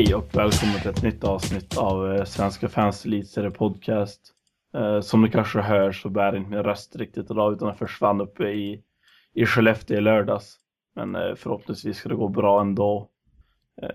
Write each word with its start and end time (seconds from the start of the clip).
Hej 0.00 0.14
och 0.14 0.34
välkommen 0.34 0.80
till 0.80 0.90
ett 0.90 1.02
nytt 1.02 1.24
avsnitt 1.24 1.78
av 1.78 2.12
eh, 2.12 2.24
Svenska 2.24 2.68
fans 2.68 3.04
elitserie 3.04 3.50
podcast. 3.50 4.34
Eh, 4.74 5.00
som 5.00 5.22
ni 5.22 5.30
kanske 5.30 5.60
hör 5.60 5.92
så 5.92 6.08
bär 6.08 6.36
inte 6.36 6.50
min 6.50 6.62
röst 6.62 6.96
riktigt 6.96 7.30
idag 7.30 7.52
utan 7.52 7.68
den 7.68 7.76
försvann 7.76 8.20
uppe 8.20 8.48
i, 8.48 8.84
i 9.32 9.46
Skellefteå 9.46 9.96
i 9.96 10.00
lördags. 10.00 10.56
Men 10.94 11.14
eh, 11.14 11.34
förhoppningsvis 11.34 11.96
ska 11.96 12.08
det 12.08 12.14
gå 12.14 12.28
bra 12.28 12.60
ändå. 12.60 13.10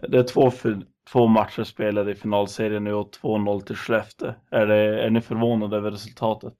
Det 0.09 0.17
är 0.17 0.23
två, 0.23 0.51
två 1.11 1.27
matcher 1.27 1.63
spelade 1.63 2.11
i 2.11 2.15
finalserien 2.15 2.83
nu 2.83 2.93
och 2.93 3.09
2-0 3.21 3.61
till 3.61 3.75
Skellefteå. 3.75 4.33
Är, 4.49 4.65
det, 4.67 5.03
är 5.05 5.09
ni 5.09 5.21
förvånade 5.21 5.77
över 5.77 5.91
resultatet? 5.91 6.57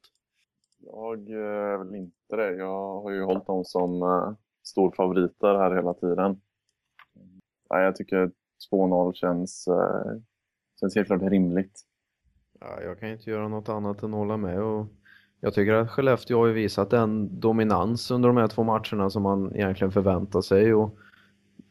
Jag 0.80 1.30
är 1.30 1.78
väl 1.78 1.96
inte 1.96 2.36
det. 2.36 2.56
Jag 2.56 3.02
har 3.02 3.12
ju 3.12 3.24
hållit 3.24 3.48
dem 3.48 3.66
som 3.66 4.02
storfavoriter 4.64 5.56
här 5.56 5.76
hela 5.76 5.94
tiden. 5.94 6.42
Jag 7.70 7.96
tycker 7.96 8.32
2-0 8.72 9.14
känns, 9.14 9.68
uh, 9.68 10.22
känns 10.80 10.96
helt 10.96 11.08
klart 11.08 11.22
rimligt. 11.22 11.82
Ja, 12.60 12.82
jag 12.84 13.00
kan 13.00 13.10
inte 13.10 13.30
göra 13.30 13.48
något 13.48 13.70
annat 13.70 14.04
än 14.04 14.14
hålla 14.14 14.38
med. 14.38 14.62
Och 14.62 14.88
jag 15.40 15.54
tycker 15.54 15.74
att 15.74 15.92
Skellefteå 15.92 16.40
har 16.40 16.48
ju 16.48 16.54
visat 16.54 16.90
den 16.90 17.40
dominans 17.40 18.12
under 18.12 18.30
de 18.30 18.38
här 18.38 18.48
två 18.48 18.64
matcherna 18.64 19.10
som 19.10 19.24
man 19.24 19.56
egentligen 19.56 19.92
förväntar 19.92 20.42
sig. 20.42 20.74
Och 20.74 20.98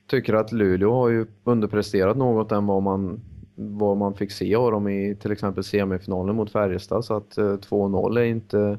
tycker 0.06 0.34
att 0.34 0.52
Luleå 0.52 0.92
har 0.92 1.08
ju 1.08 1.26
underpresterat 1.44 2.16
något 2.16 2.52
än 2.52 2.66
vad 2.66 2.82
man, 2.82 3.20
vad 3.56 3.96
man 3.96 4.14
fick 4.14 4.32
se 4.32 4.54
av 4.54 4.70
dem 4.70 4.88
i 4.88 5.16
till 5.16 5.32
exempel 5.32 5.64
semifinalen 5.64 6.36
mot 6.36 6.52
Färjestad. 6.52 7.04
Så 7.04 7.16
att 7.16 7.36
2-0 7.36 8.18
är 8.18 8.24
inte 8.24 8.78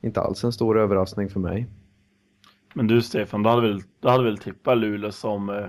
inte 0.00 0.20
alls 0.20 0.44
en 0.44 0.52
stor 0.52 0.78
överraskning 0.78 1.28
för 1.28 1.40
mig. 1.40 1.66
Men 2.74 2.86
du 2.86 3.02
Stefan, 3.02 3.42
du 3.42 3.48
hade 3.48 3.62
väl, 3.62 3.82
du 4.00 4.08
hade 4.08 4.24
väl 4.24 4.38
tippat 4.38 4.78
Luleå 4.78 5.12
som, 5.12 5.50
eh, 5.50 5.66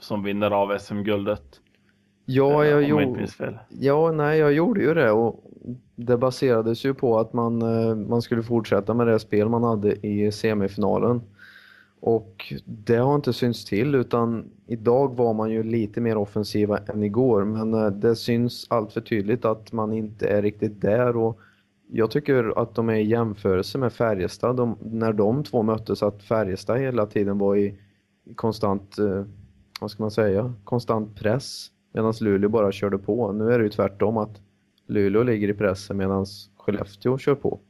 som 0.00 0.22
vinnare 0.22 0.54
av 0.54 0.78
SM-guldet? 0.78 1.60
Ja, 2.24 2.64
jag 2.64 2.82
gjorde... 2.82 3.26
Ja, 3.68 4.12
nej, 4.12 4.38
jag 4.38 4.52
gjorde 4.52 4.80
ju 4.80 4.94
det 4.94 5.10
och 5.10 5.44
det 5.96 6.16
baserades 6.16 6.84
ju 6.84 6.94
på 6.94 7.18
att 7.18 7.32
man, 7.32 7.62
eh, 7.62 7.94
man 7.94 8.22
skulle 8.22 8.42
fortsätta 8.42 8.94
med 8.94 9.06
det 9.06 9.18
spel 9.18 9.48
man 9.48 9.64
hade 9.64 10.06
i 10.06 10.32
semifinalen. 10.32 11.22
Och 12.00 12.54
det 12.64 12.96
har 12.96 13.14
inte 13.14 13.32
synts 13.32 13.64
till 13.64 13.94
utan 13.94 14.50
idag 14.66 15.16
var 15.16 15.34
man 15.34 15.50
ju 15.50 15.62
lite 15.62 16.00
mer 16.00 16.16
offensiva 16.16 16.78
än 16.78 17.02
igår 17.02 17.44
men 17.44 17.74
eh, 17.74 17.90
det 17.90 18.16
syns 18.16 18.66
allt 18.70 18.92
för 18.92 19.00
tydligt 19.00 19.44
att 19.44 19.72
man 19.72 19.92
inte 19.92 20.28
är 20.28 20.42
riktigt 20.42 20.80
där 20.80 21.16
och 21.16 21.40
jag 21.92 22.10
tycker 22.10 22.62
att 22.62 22.74
de 22.74 22.88
är 22.88 22.94
i 22.94 23.06
jämförelse 23.06 23.78
med 23.78 23.92
Färjestad. 23.92 24.56
De, 24.56 24.76
när 24.80 25.12
de 25.12 25.44
två 25.44 25.62
möttes 25.62 26.02
att 26.02 26.22
Färjestad 26.22 26.78
hela 26.78 27.06
tiden 27.06 27.38
var 27.38 27.56
i 27.56 27.74
konstant, 28.34 28.98
eh, 28.98 29.24
vad 29.80 29.90
ska 29.90 30.02
man 30.02 30.10
säga, 30.10 30.54
konstant 30.64 31.16
press. 31.16 31.70
Medan 31.92 32.14
Luleå 32.20 32.50
bara 32.50 32.72
körde 32.72 32.98
på. 32.98 33.32
Nu 33.32 33.52
är 33.52 33.58
det 33.58 33.64
ju 33.64 33.70
tvärtom 33.70 34.16
att 34.16 34.40
Luleå 34.86 35.22
ligger 35.22 35.48
i 35.48 35.54
pressen 35.54 35.96
medan 35.96 36.26
Skellefteå 36.56 37.18
kör 37.18 37.34
på. 37.34 37.60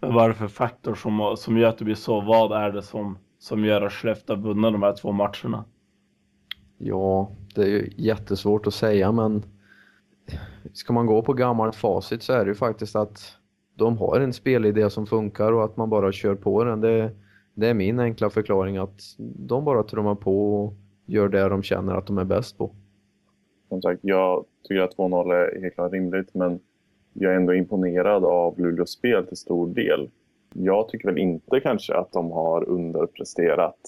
Men 0.00 0.14
vad 0.14 0.24
är 0.24 0.28
det 0.28 0.34
för 0.34 0.48
faktor 0.48 0.94
som, 0.94 1.34
som 1.38 1.58
gör 1.58 1.68
att 1.68 1.78
det 1.78 1.84
blir 1.84 1.94
så? 1.94 2.20
Vad 2.20 2.52
är 2.52 2.72
det 2.72 2.82
som, 2.82 3.18
som 3.38 3.64
gör 3.64 3.82
att 3.82 3.92
Skellefteå 3.92 4.36
vunnit 4.36 4.72
de 4.72 4.82
här 4.82 4.96
två 4.96 5.12
matcherna? 5.12 5.64
Ja, 6.78 7.30
det 7.54 7.62
är 7.62 7.66
ju 7.66 7.92
jättesvårt 7.96 8.66
att 8.66 8.74
säga 8.74 9.12
men 9.12 9.42
ska 10.72 10.92
man 10.92 11.06
gå 11.06 11.22
på 11.22 11.32
gammalt 11.32 11.76
facit 11.76 12.22
så 12.22 12.32
är 12.32 12.44
det 12.44 12.48
ju 12.48 12.54
faktiskt 12.54 12.96
att 12.96 13.36
de 13.74 13.98
har 13.98 14.20
en 14.20 14.32
spelidé 14.32 14.90
som 14.90 15.06
funkar 15.06 15.52
och 15.52 15.64
att 15.64 15.76
man 15.76 15.90
bara 15.90 16.12
kör 16.12 16.34
på 16.34 16.64
den. 16.64 16.80
Det, 16.80 17.10
det 17.54 17.68
är 17.68 17.74
min 17.74 18.00
enkla 18.00 18.30
förklaring 18.30 18.76
att 18.76 19.00
de 19.18 19.64
bara 19.64 19.82
trummar 19.82 20.14
på 20.14 20.64
och 20.64 20.74
gör 21.10 21.28
det 21.28 21.48
de 21.48 21.62
känner 21.62 21.94
att 21.94 22.06
de 22.06 22.18
är 22.18 22.24
bäst 22.24 22.58
på. 22.58 22.70
Som 23.68 23.82
sagt, 23.82 24.00
jag 24.02 24.44
tycker 24.62 24.82
att 24.82 24.96
2-0 24.96 25.32
är 25.32 25.60
helt 25.60 25.74
klart 25.74 25.92
rimligt 25.92 26.34
men 26.34 26.60
jag 27.12 27.32
är 27.32 27.36
ändå 27.36 27.54
imponerad 27.54 28.24
av 28.24 28.60
Luleås 28.60 28.90
spel 28.90 29.26
till 29.26 29.36
stor 29.36 29.66
del. 29.66 30.10
Jag 30.54 30.88
tycker 30.88 31.08
väl 31.08 31.18
inte 31.18 31.60
kanske 31.60 31.94
att 31.94 32.12
de 32.12 32.30
har 32.30 32.68
underpresterat. 32.68 33.80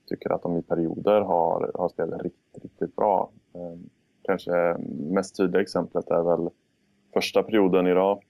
Jag 0.00 0.08
tycker 0.08 0.32
att 0.32 0.42
de 0.42 0.56
i 0.56 0.62
perioder 0.62 1.20
har, 1.20 1.70
har 1.74 1.88
spelat 1.88 2.22
riktigt, 2.22 2.62
riktigt 2.62 2.96
bra. 2.96 3.30
Ehm, 3.54 3.88
kanske 4.22 4.76
mest 5.10 5.36
tydliga 5.36 5.62
exemplet 5.62 6.10
är 6.10 6.22
väl 6.22 6.50
första 7.14 7.42
perioden 7.42 7.86
idag 7.86 8.22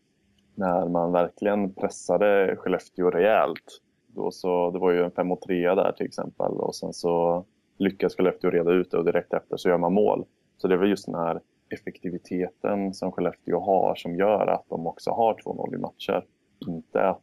när 0.54 0.88
man 0.88 1.12
verkligen 1.12 1.74
pressade 1.74 2.56
Skellefteå 2.56 3.10
rejält. 3.10 3.80
Då 4.06 4.30
så, 4.30 4.70
det 4.70 4.78
var 4.78 4.90
ju 4.90 5.04
en 5.04 5.10
5 5.10 5.32
och 5.32 5.40
3 5.40 5.74
där 5.74 5.92
till 5.92 6.06
exempel 6.06 6.52
och 6.52 6.74
sen 6.74 6.92
så 6.92 7.44
lyckas 7.78 8.16
Skellefteå 8.16 8.50
reda 8.50 8.72
ut 8.72 8.90
det 8.90 8.98
och 8.98 9.04
direkt 9.04 9.32
efter 9.32 9.56
så 9.56 9.68
gör 9.68 9.78
man 9.78 9.92
mål. 9.92 10.24
Så 10.56 10.68
det 10.68 10.74
är 10.74 10.78
väl 10.78 10.90
just 10.90 11.06
den 11.06 11.14
här 11.14 11.40
effektiviteten 11.70 12.94
som 12.94 13.12
Skellefteå 13.12 13.60
har 13.60 13.94
som 13.94 14.16
gör 14.16 14.46
att 14.46 14.64
de 14.68 14.86
också 14.86 15.10
har 15.10 15.34
2-0 15.34 15.74
i 15.74 15.78
matcher. 15.78 16.24
Inte 16.66 17.08
att 17.08 17.22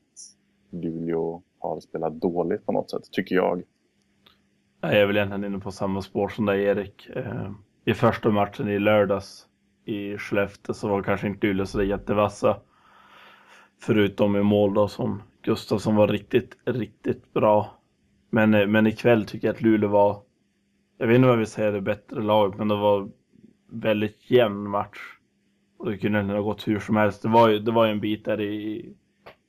Luleå 0.72 1.42
har 1.60 1.80
spelat 1.80 2.14
dåligt 2.14 2.66
på 2.66 2.72
något 2.72 2.92
sätt, 2.92 3.12
tycker 3.12 3.36
jag. 3.36 3.64
Jag 4.82 4.94
är 4.94 5.06
väl 5.06 5.18
egentligen 5.18 5.44
inne 5.44 5.60
på 5.60 5.72
samma 5.72 6.02
spår 6.02 6.30
som 6.30 6.46
dig 6.46 6.64
Erik. 6.64 7.10
Eh, 7.16 7.52
I 7.86 7.94
första 7.94 8.30
matchen 8.30 8.70
i 8.70 8.80
lördags 8.80 9.48
i 9.86 10.18
Skellefteå 10.18 10.74
så 10.74 10.88
var 10.88 11.04
kanske 11.04 11.28
inte 11.28 11.48
Luleå 11.48 11.66
så 11.66 11.84
jättevassa. 11.84 12.58
Förutom 13.82 14.36
i 14.36 14.44
mål 14.44 14.74
då 14.74 14.88
som 14.88 15.22
Gustafsson 15.42 15.96
var 15.96 16.08
riktigt, 16.08 16.58
riktigt 16.66 17.34
bra. 17.34 17.80
Men, 18.30 18.54
eh, 18.54 18.68
men 18.68 18.88
ikväll 18.88 19.26
tycker 19.26 19.48
jag 19.48 19.54
att 19.56 19.62
Luleå 19.62 19.90
var, 19.90 20.22
jag 20.98 21.08
vet 21.08 21.16
inte 21.16 21.28
vad 21.28 21.40
vi 21.40 21.46
säger 21.46 21.72
det 21.72 21.82
bättre 21.82 22.22
lag, 22.22 22.58
men 22.58 22.68
det 22.68 22.76
var 22.76 23.10
väldigt 23.72 24.32
jämn 24.32 24.70
match. 24.70 25.00
Och 25.78 25.92
det 25.92 25.98
kunde 25.98 26.20
ha 26.20 26.42
gått 26.42 26.68
hur 26.68 26.80
som 26.80 26.96
helst. 26.96 27.22
Det 27.22 27.30
var 27.30 27.50
ju, 27.50 27.60
det 27.60 27.72
var 27.72 27.86
ju 27.86 27.92
en 27.92 28.00
bit 28.00 28.26
där 28.26 28.42
i, 28.42 28.94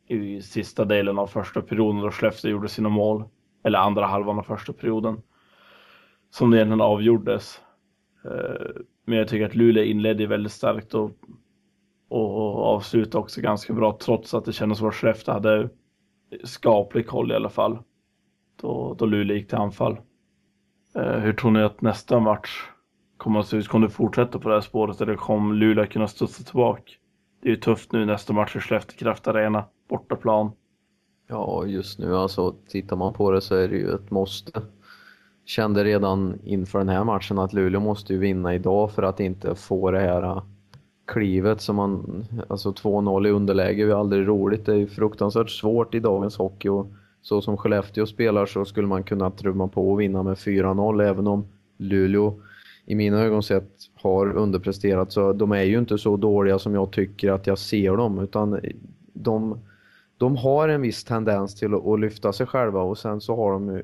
i 0.08 0.42
sista 0.42 0.84
delen 0.84 1.18
av 1.18 1.26
första 1.26 1.62
perioden 1.62 2.00
då 2.00 2.10
Skellefteå 2.10 2.50
gjorde 2.50 2.68
sina 2.68 2.88
mål. 2.88 3.24
Eller 3.64 3.78
andra 3.78 4.06
halvan 4.06 4.38
av 4.38 4.42
första 4.42 4.72
perioden. 4.72 5.22
Som 6.30 6.50
det 6.50 6.56
egentligen 6.56 6.80
avgjordes. 6.80 7.60
Eh, 8.24 8.82
men 9.06 9.18
jag 9.18 9.28
tycker 9.28 9.46
att 9.46 9.54
Luleå 9.54 9.84
inledde 9.84 10.26
väldigt 10.26 10.52
starkt 10.52 10.94
och, 10.94 11.10
och 12.08 12.64
avslutade 12.64 13.22
också 13.22 13.40
ganska 13.40 13.72
bra 13.72 13.98
trots 14.00 14.34
att 14.34 14.44
det 14.44 14.52
kändes 14.52 14.78
som 14.78 14.88
att 14.88 14.94
Skellefteå 14.94 15.34
hade 15.34 15.68
skaplig 16.44 17.06
koll 17.06 17.32
i 17.32 17.34
alla 17.34 17.50
fall. 17.50 17.78
Då, 18.60 18.94
då 18.98 19.06
Luleå 19.06 19.36
gick 19.36 19.48
till 19.48 19.58
anfall. 19.58 19.96
Eh, 20.94 21.18
hur 21.18 21.32
tror 21.32 21.50
ni 21.50 21.62
att 21.62 21.80
nästa 21.80 22.20
match 22.20 22.62
kommer 23.16 23.40
att 23.40 23.46
se 23.46 23.56
ut? 23.56 23.68
Kommer 23.68 23.86
det 23.86 23.92
fortsätta 23.92 24.38
på 24.38 24.48
det 24.48 24.54
här 24.54 24.62
spåret 24.62 25.00
eller 25.00 25.16
kommer 25.16 25.54
Luleå 25.54 25.86
kunna 25.86 26.08
studsa 26.08 26.44
tillbaka? 26.44 26.92
Det 27.42 27.48
är 27.48 27.50
ju 27.50 27.60
tufft 27.60 27.92
nu 27.92 28.04
nästa 28.06 28.32
match 28.32 28.56
i 28.56 28.60
Skellefteå 28.60 28.98
Kraft 28.98 29.28
Arena, 29.28 29.64
bortaplan. 29.88 30.52
Ja, 31.28 31.66
just 31.66 31.98
nu 31.98 32.16
alltså 32.16 32.54
tittar 32.68 32.96
man 32.96 33.12
på 33.12 33.30
det 33.30 33.40
så 33.40 33.54
är 33.54 33.68
det 33.68 33.76
ju 33.76 33.94
ett 33.94 34.10
måste 34.10 34.62
kände 35.44 35.84
redan 35.84 36.38
inför 36.44 36.78
den 36.78 36.88
här 36.88 37.04
matchen 37.04 37.38
att 37.38 37.52
Luleå 37.52 37.80
måste 37.80 38.12
ju 38.12 38.18
vinna 38.18 38.54
idag 38.54 38.90
för 38.90 39.02
att 39.02 39.20
inte 39.20 39.54
få 39.54 39.90
det 39.90 40.00
här 40.00 40.22
äh, 40.22 40.42
klivet 41.06 41.60
som 41.60 41.76
man, 41.76 42.24
alltså 42.48 42.70
2-0 42.70 43.26
i 43.26 43.30
underläge 43.30 43.82
är 43.82 43.86
ju 43.86 43.92
aldrig 43.92 44.28
roligt. 44.28 44.66
Det 44.66 44.72
är 44.72 44.76
ju 44.76 44.86
fruktansvärt 44.86 45.50
svårt 45.50 45.94
i 45.94 46.00
dagens 46.00 46.36
hockey 46.36 46.68
och 46.68 46.86
så 47.24 47.40
som 47.40 47.56
Skellefteå 47.56 48.06
spelar 48.06 48.46
så 48.46 48.64
skulle 48.64 48.86
man 48.86 49.02
kunna 49.02 49.30
trumma 49.30 49.68
på 49.68 49.90
och 49.90 50.00
vinna 50.00 50.22
med 50.22 50.34
4-0 50.34 51.02
även 51.02 51.26
om 51.26 51.46
Luleå 51.76 52.40
i 52.86 52.94
mina 52.94 53.20
ögon 53.20 53.42
sett 53.42 53.70
har 53.94 54.36
underpresterat 54.36 55.12
så 55.12 55.32
de 55.32 55.52
är 55.52 55.62
ju 55.62 55.78
inte 55.78 55.98
så 55.98 56.16
dåliga 56.16 56.58
som 56.58 56.74
jag 56.74 56.92
tycker 56.92 57.30
att 57.30 57.46
jag 57.46 57.58
ser 57.58 57.96
dem 57.96 58.18
utan 58.18 58.60
de, 59.12 59.58
de 60.18 60.36
har 60.36 60.68
en 60.68 60.82
viss 60.82 61.04
tendens 61.04 61.54
till 61.54 61.74
att, 61.74 62.00
lyfta 62.00 62.32
sig 62.32 62.46
själva 62.46 62.82
och 62.82 62.98
sen 62.98 63.20
så 63.20 63.36
har 63.36 63.52
de 63.52 63.68
ju 63.68 63.82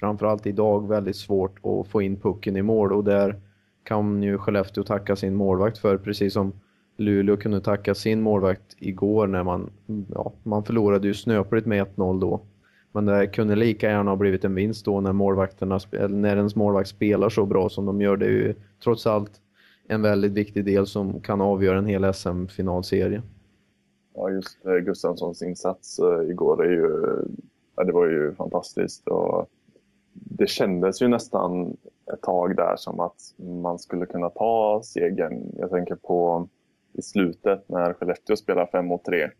framförallt 0.00 0.46
idag 0.46 0.88
väldigt 0.88 1.16
svårt 1.16 1.58
att 1.64 1.88
få 1.88 2.02
in 2.02 2.16
pucken 2.16 2.56
i 2.56 2.62
mål 2.62 2.92
och 2.92 3.04
där 3.04 3.40
kan 3.82 4.22
ju 4.22 4.38
Skellefteå 4.38 4.84
tacka 4.84 5.16
sin 5.16 5.34
målvakt 5.34 5.78
för 5.78 5.98
precis 5.98 6.32
som 6.32 6.52
Luleå 6.96 7.36
kunde 7.36 7.60
tacka 7.60 7.94
sin 7.94 8.22
målvakt 8.22 8.76
igår 8.78 9.26
när 9.26 9.42
man, 9.42 9.70
ja, 10.14 10.32
man 10.42 10.64
förlorade 10.64 11.06
ju 11.06 11.14
snöpligt 11.14 11.66
med 11.66 11.86
1-0 11.86 12.20
då. 12.20 12.40
Men 12.92 13.06
det 13.06 13.26
kunde 13.26 13.56
lika 13.56 13.90
gärna 13.90 14.10
ha 14.10 14.16
blivit 14.16 14.44
en 14.44 14.54
vinst 14.54 14.84
då 14.84 15.00
när 15.00 15.12
målvakterna, 15.12 15.78
när 16.08 16.36
ens 16.36 16.56
målvakt 16.56 16.88
spelar 16.88 17.28
så 17.28 17.46
bra 17.46 17.68
som 17.68 17.86
de 17.86 18.00
gör. 18.00 18.16
Det 18.16 18.26
är 18.26 18.30
ju 18.30 18.54
trots 18.84 19.06
allt 19.06 19.40
en 19.88 20.02
väldigt 20.02 20.32
viktig 20.32 20.64
del 20.64 20.86
som 20.86 21.20
kan 21.20 21.40
avgöra 21.40 21.78
en 21.78 21.86
hel 21.86 22.14
SM-finalserie. 22.14 23.22
Ja, 24.14 24.30
just 24.30 24.66
eh, 24.66 24.74
Gustavssons 24.74 25.42
insats 25.42 25.98
eh, 25.98 26.30
igår 26.30 26.64
är 26.64 26.70
ju, 26.70 27.16
ja, 27.76 27.84
det 27.84 27.92
var 27.92 28.06
ju 28.06 28.34
fantastiskt. 28.34 29.08
Och 29.08 29.48
det 30.12 30.46
kändes 30.46 31.02
ju 31.02 31.08
nästan 31.08 31.76
ett 32.14 32.22
tag 32.22 32.56
där 32.56 32.76
som 32.76 33.00
att 33.00 33.34
man 33.62 33.78
skulle 33.78 34.06
kunna 34.06 34.30
ta 34.30 34.80
segern. 34.84 35.52
Jag 35.58 35.70
tänker 35.70 35.94
på 35.94 36.48
i 36.92 37.02
slutet 37.02 37.68
när 37.68 37.92
Skellefteå 37.92 38.36
spelar 38.36 38.66
5 38.66 38.86
mot 38.86 39.04
3. 39.04 39.30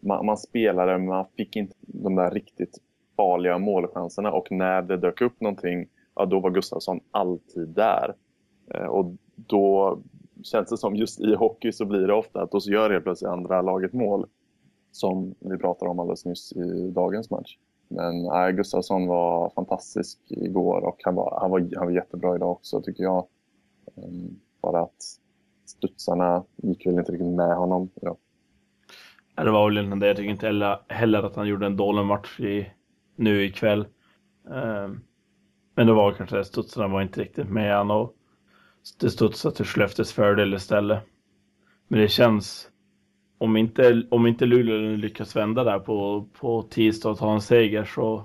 Man, 0.00 0.26
man 0.26 0.36
spelade, 0.36 0.98
men 0.98 1.06
man 1.06 1.26
fick 1.36 1.56
inte 1.56 1.74
de 1.80 2.14
där 2.14 2.30
riktigt 2.30 2.78
farliga 3.16 3.58
målchanserna 3.58 4.32
och 4.32 4.52
när 4.52 4.82
det 4.82 4.96
dök 4.96 5.20
upp 5.20 5.40
någonting, 5.40 5.86
ja 6.14 6.26
då 6.26 6.40
var 6.40 6.50
Gustafsson 6.50 7.00
alltid 7.10 7.68
där. 7.68 8.14
Eh, 8.74 8.86
och 8.86 9.16
då 9.36 9.98
känns 10.42 10.68
det 10.68 10.76
som 10.76 10.96
just 10.96 11.20
i 11.20 11.34
hockey 11.34 11.72
så 11.72 11.84
blir 11.84 12.06
det 12.06 12.14
ofta 12.14 12.42
att 12.42 12.50
då 12.50 12.58
gör 12.58 12.90
helt 12.90 13.04
plötsligt 13.04 13.30
andra 13.30 13.62
laget 13.62 13.92
mål. 13.92 14.26
Som 14.92 15.34
vi 15.38 15.58
pratade 15.58 15.90
om 15.90 16.00
alldeles 16.00 16.24
nyss 16.24 16.52
i 16.52 16.90
dagens 16.90 17.30
match. 17.30 17.56
Men 17.88 18.26
äh, 18.26 18.50
Gustafsson 18.50 19.06
var 19.06 19.50
fantastisk 19.50 20.18
igår 20.28 20.84
och 20.84 21.00
han 21.04 21.14
var, 21.14 21.38
han, 21.40 21.50
var, 21.50 21.68
han 21.76 21.86
var 21.86 21.92
jättebra 21.92 22.36
idag 22.36 22.50
också 22.50 22.82
tycker 22.82 23.02
jag. 23.02 23.26
Ehm, 23.96 24.40
bara 24.62 24.80
att 24.80 25.02
studsarna 25.66 26.44
gick 26.56 26.86
väl 26.86 26.98
inte 26.98 27.12
riktigt 27.12 27.34
med 27.34 27.56
honom. 27.56 27.90
Ja. 27.94 28.16
Det 29.36 29.50
var 29.50 29.68
väl 29.68 29.92
en 29.92 29.98
det. 29.98 30.06
Jag 30.06 30.16
tycker 30.16 30.30
inte 30.30 30.46
heller, 30.46 30.78
heller 30.88 31.22
att 31.22 31.36
han 31.36 31.48
gjorde 31.48 31.66
en 31.66 31.76
dålig 31.76 32.04
match 32.04 32.40
i, 32.40 32.70
nu 33.16 33.44
ikväll. 33.44 33.86
Ehm, 34.50 35.00
men 35.74 35.86
det 35.86 35.92
var 35.92 36.12
kanske 36.12 36.36
det, 36.36 36.44
studsarna 36.44 36.88
var 36.88 37.02
inte 37.02 37.20
riktigt 37.20 37.48
med 37.48 37.80
än 37.80 37.90
och 37.90 38.14
det 39.00 39.10
studsade 39.10 39.54
till 39.54 39.64
Skellefteås 39.64 40.12
fördel 40.12 40.54
istället. 40.54 41.02
Men 41.88 42.00
det 42.00 42.08
känns, 42.08 42.68
om 43.38 43.56
inte, 43.56 44.02
om 44.10 44.26
inte 44.26 44.46
Luleå 44.46 44.96
lyckas 44.96 45.36
vända 45.36 45.64
där 45.64 45.78
på, 45.78 46.28
på 46.40 46.62
tisdag 46.62 47.10
och 47.10 47.18
ta 47.18 47.34
en 47.34 47.40
seger 47.40 47.84
så, 47.84 48.24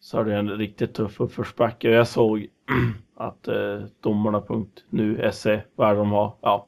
så 0.00 0.20
är 0.20 0.24
det 0.24 0.36
en 0.36 0.50
riktigt 0.50 0.94
tuff 0.94 1.20
uppförsbacke. 1.20 1.90
Jag 1.90 2.08
såg 2.08 2.46
att 3.16 3.48
eh, 3.48 3.82
domarna.nu 4.00 5.30
SE, 5.32 5.62
vad 5.74 5.96
de 5.96 6.10
har, 6.10 6.34
ja, 6.40 6.66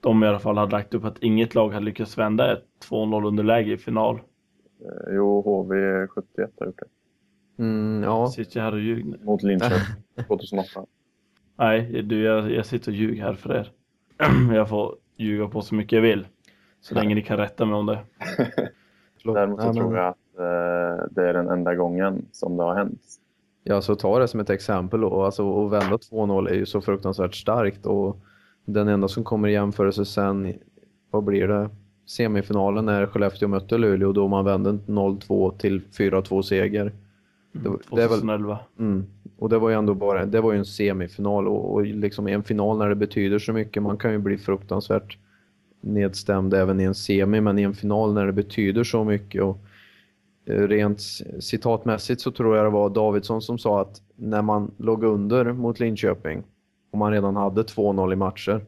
de 0.00 0.24
i 0.24 0.26
alla 0.26 0.38
fall 0.38 0.58
hade 0.58 0.72
lagt 0.72 0.94
upp 0.94 1.04
att 1.04 1.22
inget 1.22 1.54
lag 1.54 1.72
hade 1.72 1.84
lyckats 1.84 2.18
vända 2.18 2.52
ett 2.52 2.64
2-0 2.90 3.26
underläge 3.26 3.72
i 3.72 3.78
final. 3.78 4.20
Eh, 4.80 5.14
jo, 5.14 5.42
HV71 5.42 6.48
har 6.58 6.66
gjort 6.66 6.78
det. 6.78 7.62
Mm, 7.62 8.02
ja. 8.02 8.26
Sitter 8.26 8.60
jag 8.60 8.64
här 8.64 8.72
och 8.72 8.80
ljuger? 8.80 9.18
Mot 9.24 9.42
Linköping 9.42 9.78
2008. 10.26 10.84
Nej, 11.58 12.02
du, 12.02 12.22
jag, 12.22 12.50
jag 12.50 12.66
sitter 12.66 12.92
och 12.92 12.96
ljuger 12.96 13.22
här 13.22 13.34
för 13.34 13.54
er. 13.54 13.72
jag 14.54 14.68
får 14.68 14.96
ljuga 15.16 15.48
på 15.48 15.62
så 15.62 15.74
mycket 15.74 15.92
jag 15.92 16.02
vill. 16.02 16.26
Så 16.80 16.94
länge 16.94 17.14
ni 17.14 17.22
kan 17.22 17.36
rätta 17.36 17.64
mig 17.64 17.74
om 17.74 17.86
det. 17.86 17.98
Däremot 19.24 19.62
så 19.62 19.74
tror 19.74 19.96
jag 19.96 20.08
att 20.08 20.38
eh, 20.38 21.06
det 21.10 21.28
är 21.28 21.32
den 21.32 21.48
enda 21.48 21.74
gången 21.74 22.26
som 22.32 22.56
det 22.56 22.62
har 22.62 22.74
hänt. 22.74 23.00
Ja, 23.64 23.82
så 23.82 23.94
ta 23.94 24.18
det 24.18 24.28
som 24.28 24.40
ett 24.40 24.50
exempel 24.50 25.00
då. 25.00 25.22
Alltså, 25.22 25.66
att 25.66 25.72
vända 25.72 25.96
2-0 25.96 26.48
är 26.48 26.54
ju 26.54 26.66
så 26.66 26.80
fruktansvärt 26.80 27.34
starkt 27.34 27.86
och 27.86 28.16
den 28.64 28.88
enda 28.88 29.08
som 29.08 29.24
kommer 29.24 29.48
i 29.48 29.52
jämförelse 29.52 30.04
sen, 30.04 30.54
vad 31.10 31.24
blir 31.24 31.48
det? 31.48 31.70
Semifinalen 32.08 32.86
när 32.86 33.06
Skellefteå 33.06 33.48
mötte 33.48 33.78
Luleå 33.78 34.12
då 34.12 34.28
man 34.28 34.44
vände 34.44 34.72
0-2 34.86 35.58
till 35.58 35.80
4-2 35.98 36.42
seger. 36.42 36.92
Det, 37.52 37.68
mm, 37.68 37.78
det 37.90 38.08
2011. 38.08 38.48
Väl, 38.76 38.86
mm, 38.86 39.06
och 39.38 39.48
det 39.48 39.58
var 39.58 39.68
ju 39.68 39.74
ändå 39.74 39.94
bara, 39.94 40.26
det 40.26 40.40
var 40.40 40.52
ju 40.52 40.58
en 40.58 40.64
semifinal 40.64 41.48
och, 41.48 41.74
och 41.74 41.86
liksom 41.86 42.28
en 42.28 42.42
final 42.42 42.78
när 42.78 42.88
det 42.88 42.94
betyder 42.94 43.38
så 43.38 43.52
mycket, 43.52 43.82
man 43.82 43.96
kan 43.96 44.12
ju 44.12 44.18
bli 44.18 44.38
fruktansvärt 44.38 45.18
nedstämd 45.80 46.54
även 46.54 46.80
i 46.80 46.84
en 46.84 46.94
semi, 46.94 47.40
men 47.40 47.58
i 47.58 47.62
en 47.62 47.74
final 47.74 48.14
när 48.14 48.26
det 48.26 48.32
betyder 48.32 48.84
så 48.84 49.04
mycket 49.04 49.42
och 49.42 49.58
eh, 50.46 50.68
rent 50.68 51.00
citatmässigt 51.40 52.20
så 52.20 52.30
tror 52.30 52.56
jag 52.56 52.66
det 52.66 52.70
var 52.70 52.90
Davidsson 52.90 53.42
som 53.42 53.58
sa 53.58 53.80
att 53.80 54.02
när 54.16 54.42
man 54.42 54.70
låg 54.76 55.04
under 55.04 55.52
mot 55.52 55.80
Linköping 55.80 56.42
och 56.90 56.98
man 56.98 57.12
redan 57.12 57.36
hade 57.36 57.62
2-0 57.62 58.12
i 58.12 58.16
matcher 58.16 58.64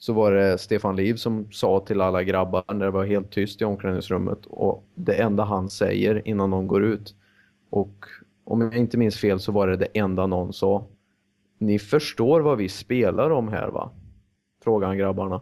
så 0.00 0.12
var 0.12 0.32
det 0.32 0.58
Stefan 0.58 0.96
Liv 0.96 1.14
som 1.14 1.52
sa 1.52 1.80
till 1.80 2.00
alla 2.00 2.22
grabbar 2.22 2.64
när 2.74 2.84
det 2.84 2.90
var 2.90 3.04
helt 3.04 3.30
tyst 3.30 3.62
i 3.62 3.64
omklädningsrummet 3.64 4.46
och 4.46 4.84
det 4.94 5.14
enda 5.22 5.44
han 5.44 5.70
säger 5.70 6.28
innan 6.28 6.50
någon 6.50 6.66
går 6.66 6.84
ut 6.84 7.14
och 7.70 8.04
om 8.44 8.60
jag 8.60 8.76
inte 8.76 8.98
minns 8.98 9.16
fel 9.16 9.40
så 9.40 9.52
var 9.52 9.66
det 9.68 9.76
det 9.76 9.88
enda 9.94 10.26
någon 10.26 10.52
sa. 10.52 10.86
Ni 11.58 11.78
förstår 11.78 12.40
vad 12.40 12.58
vi 12.58 12.68
spelar 12.68 13.30
om 13.30 13.48
här 13.48 13.68
va? 13.68 13.90
Frågan 14.64 14.98
grabbarna. 14.98 15.40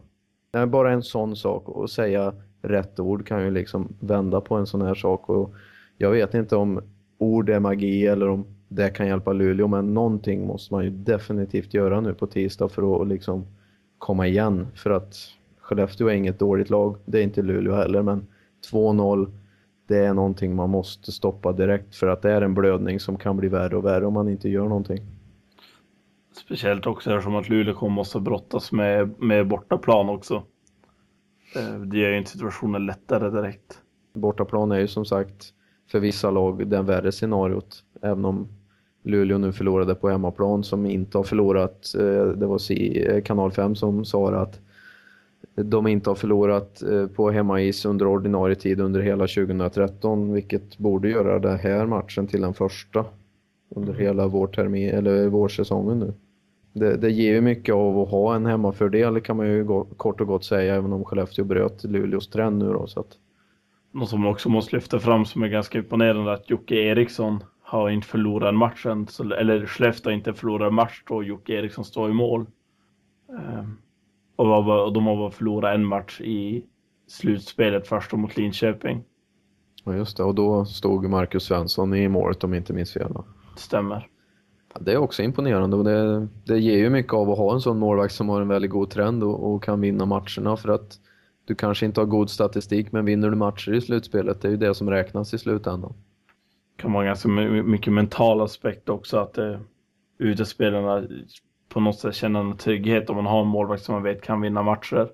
Det 0.51 0.59
är 0.59 0.67
bara 0.67 0.93
en 0.93 1.03
sån 1.03 1.37
sak 1.37 1.69
och 1.69 1.91
säga 1.91 2.35
rätt 2.63 3.01
ord 3.01 3.27
kan 3.27 3.45
ju 3.45 3.51
liksom 3.51 3.97
vända 4.01 4.41
på 4.41 4.55
en 4.55 4.67
sån 4.67 4.83
här 4.83 4.95
sak 4.95 5.29
och 5.29 5.55
jag 5.99 6.11
vet 6.11 6.35
inte 6.35 6.57
om 6.57 6.81
ord 7.19 7.51
är 7.51 7.61
magi 7.61 8.07
eller 8.07 8.29
om 8.29 8.47
det 8.69 8.91
kan 8.91 9.07
hjälpa 9.07 9.33
Luleå 9.33 9.69
men 9.69 9.95
någonting 9.95 10.47
måste 10.47 10.75
man 10.75 10.85
ju 10.85 10.91
definitivt 10.91 11.75
göra 11.75 12.01
nu 12.01 12.15
på 12.15 12.27
tisdag 12.27 12.69
för 12.69 13.03
att 13.03 13.09
liksom 13.09 13.47
komma 13.99 14.27
igen 14.27 14.67
för 14.75 14.91
att 14.91 15.17
Skellefteå 15.61 16.09
är 16.09 16.15
inget 16.15 16.39
dåligt 16.39 16.71
lag, 16.71 16.97
det 17.05 17.19
är 17.19 17.23
inte 17.23 17.43
Luleå 17.43 17.75
heller 17.75 18.03
men 18.03 18.27
2-0 18.73 19.33
det 19.89 19.99
är 19.99 20.15
någonting 20.15 20.57
man 20.57 20.71
måste 20.71 21.13
stoppa 21.13 21.53
direkt 21.53 21.97
för 21.97 22.07
att 22.07 22.23
det 22.23 22.33
är 22.33 22.43
en 22.43 22.55
blödning 22.55 23.01
som 23.01 23.17
kan 23.17 23.37
bli 23.37 23.49
värre 23.49 23.77
och 23.77 23.85
värre 23.85 24.07
om 24.07 24.15
man 24.15 24.29
inte 24.29 24.49
gör 24.49 24.69
någonting. 24.69 24.99
Speciellt 26.45 26.87
också 26.87 27.11
eftersom 27.11 27.37
att 27.37 27.49
Luleå 27.49 27.75
kommer 27.75 27.95
måste 27.95 28.21
brottas 28.21 28.73
med, 28.73 29.21
med 29.21 29.49
bortaplan 29.49 30.09
också. 30.09 30.43
Eh, 31.57 31.81
det 31.81 31.99
gör 31.99 32.11
ju 32.11 32.19
inte 32.19 32.31
situationen 32.31 32.87
lättare 32.87 33.31
direkt. 33.31 33.81
Bortaplan 34.15 34.73
är 34.73 34.79
ju 34.79 34.89
som 34.89 35.05
sagt 35.05 35.53
för 35.91 36.01
vissa 36.01 36.31
lag 36.31 36.69
den 36.69 36.87
värre 36.87 37.13
scenariot. 37.13 37.85
Även 38.03 38.25
om 38.25 38.49
Luleå 39.03 39.39
nu 39.39 39.53
förlorade 39.53 39.95
på 39.95 40.09
hemmaplan 40.09 40.65
som 40.65 40.87
inte 40.87 41.19
har 41.19 41.25
förlorat. 41.25 41.95
Eh, 41.95 42.27
det 42.27 42.47
var 42.47 42.73
eh, 42.73 43.23
Kanal 43.23 43.53
5 43.53 43.75
som 43.75 44.05
sa 44.05 44.35
att 44.35 44.61
de 45.55 45.87
inte 45.87 46.11
har 46.11 46.15
förlorat 46.15 46.83
eh, 46.83 47.07
på 47.07 47.31
hemmais 47.31 47.85
under 47.85 48.07
ordinarie 48.07 48.55
tid 48.55 48.81
under 48.81 49.01
hela 49.01 49.27
2013 49.27 50.33
vilket 50.33 50.79
borde 50.79 51.11
göra 51.11 51.39
den 51.39 51.59
här 51.59 51.87
matchen 51.87 52.27
till 52.27 52.41
den 52.41 52.55
första 52.55 53.05
under 53.71 53.93
mm. 53.93 54.03
hela 54.03 54.27
vårtermin, 54.27 54.91
eller 54.91 55.29
vårsäsongen 55.29 55.99
nu. 55.99 56.13
Det, 56.73 56.97
det 56.97 57.11
ger 57.11 57.33
ju 57.33 57.41
mycket 57.41 57.75
av 57.75 57.99
att 57.99 58.09
ha 58.09 58.35
en 58.35 58.47
hemmafördel 58.47 59.21
kan 59.21 59.37
man 59.37 59.47
ju 59.47 59.65
gå, 59.65 59.85
kort 59.85 60.21
och 60.21 60.27
gott 60.27 60.45
säga 60.45 60.75
även 60.75 60.93
om 60.93 61.05
Skellefteå 61.05 61.45
bröt 61.45 61.85
Luleås 61.85 62.29
trend 62.29 62.59
nu 62.59 62.73
då. 62.73 62.87
Så 62.87 63.01
att... 63.01 63.17
Något 63.93 64.09
som 64.09 64.27
också 64.27 64.49
måste 64.49 64.77
lyfta 64.77 64.99
fram 64.99 65.25
som 65.25 65.43
är 65.43 65.49
ganska 65.49 65.79
imponerande 65.79 66.33
att 66.33 66.51
Jocke 66.51 66.75
Eriksson 66.75 67.45
har 67.69 67.91
inte 67.91 68.07
förlorat 68.07 68.55
matchen, 68.55 69.07
eller 69.39 69.67
Skellefteå 69.67 70.11
har 70.11 70.17
inte 70.17 70.35
förlorat 70.35 70.75
match 70.75 71.03
då 71.09 71.23
Jocke 71.23 71.53
Eriksson 71.53 71.85
står 71.85 72.11
i 72.11 72.13
mål. 72.13 72.47
Um 73.29 73.79
och, 74.39 74.87
och 74.87 74.93
de 74.93 75.07
har 75.07 75.17
bara 75.17 75.31
förlorat 75.31 75.75
en 75.75 75.85
match 75.85 76.21
i 76.21 76.65
slutspelet 77.07 77.89
först 77.89 78.13
mot 78.13 78.37
Linköping. 78.37 79.05
Ja 79.85 79.95
just 79.95 80.17
det, 80.17 80.23
och 80.23 80.35
då 80.35 80.65
stod 80.65 81.11
Marcus 81.11 81.45
Svensson 81.45 81.95
i 81.95 82.09
målet 82.09 82.45
om 82.45 82.55
inte 82.55 82.73
minns 82.73 82.93
fel. 82.93 83.13
Stämmer. 83.57 84.09
Ja, 84.75 84.81
det 84.81 84.93
är 84.93 84.97
också 84.97 85.23
imponerande 85.23 85.77
och 85.77 85.85
det, 85.85 86.29
det 86.45 86.59
ger 86.59 86.79
ju 86.79 86.91
mycket 86.91 87.13
av 87.13 87.31
att 87.31 87.39
ha 87.39 87.55
en 87.55 87.61
sån 87.61 87.79
målvakt 87.79 88.15
som 88.15 88.29
har 88.29 88.41
en 88.41 88.49
väldigt 88.49 88.71
god 88.71 88.91
trend 88.91 89.23
och, 89.23 89.55
och, 89.55 89.63
kan 89.63 89.81
vinna 89.81 90.07
matcherna 90.07 90.57
för 90.57 90.69
att 90.69 90.99
du 91.45 91.55
kanske 91.55 91.87
inte 91.87 92.01
har 92.01 92.07
god 92.07 92.31
statistik 92.31 92.93
men 92.93 93.05
vinner 93.05 93.31
du 93.31 93.37
matcher 93.37 93.75
i 93.75 93.81
slutspelet 93.81 94.41
det 94.41 94.49
är 94.49 94.53
ju 94.53 94.57
det 94.57 94.75
som 94.75 94.91
räknas 94.91 95.35
i 95.35 95.39
slutändan. 95.39 95.95
Kan 96.79 96.93
vara 96.93 97.05
ganska 97.05 97.29
mycket 97.29 97.93
mental 97.93 98.41
aspekt 98.41 98.89
också 98.89 99.19
att 99.19 99.39
eh, 99.39 99.61
utespelarna 100.19 101.07
på 101.69 101.81
något 101.81 101.99
sätt 101.99 102.15
känna 102.15 102.39
en 102.39 102.57
trygghet 102.57 103.11
om 103.11 103.17
man 103.17 103.27
har 103.27 103.41
en 103.41 103.49
målvakt 103.49 103.83
som 103.83 103.95
man 103.95 104.03
vet 104.03 104.23
kan 104.23 104.41
vinna 104.41 104.63
matcher. 104.63 105.11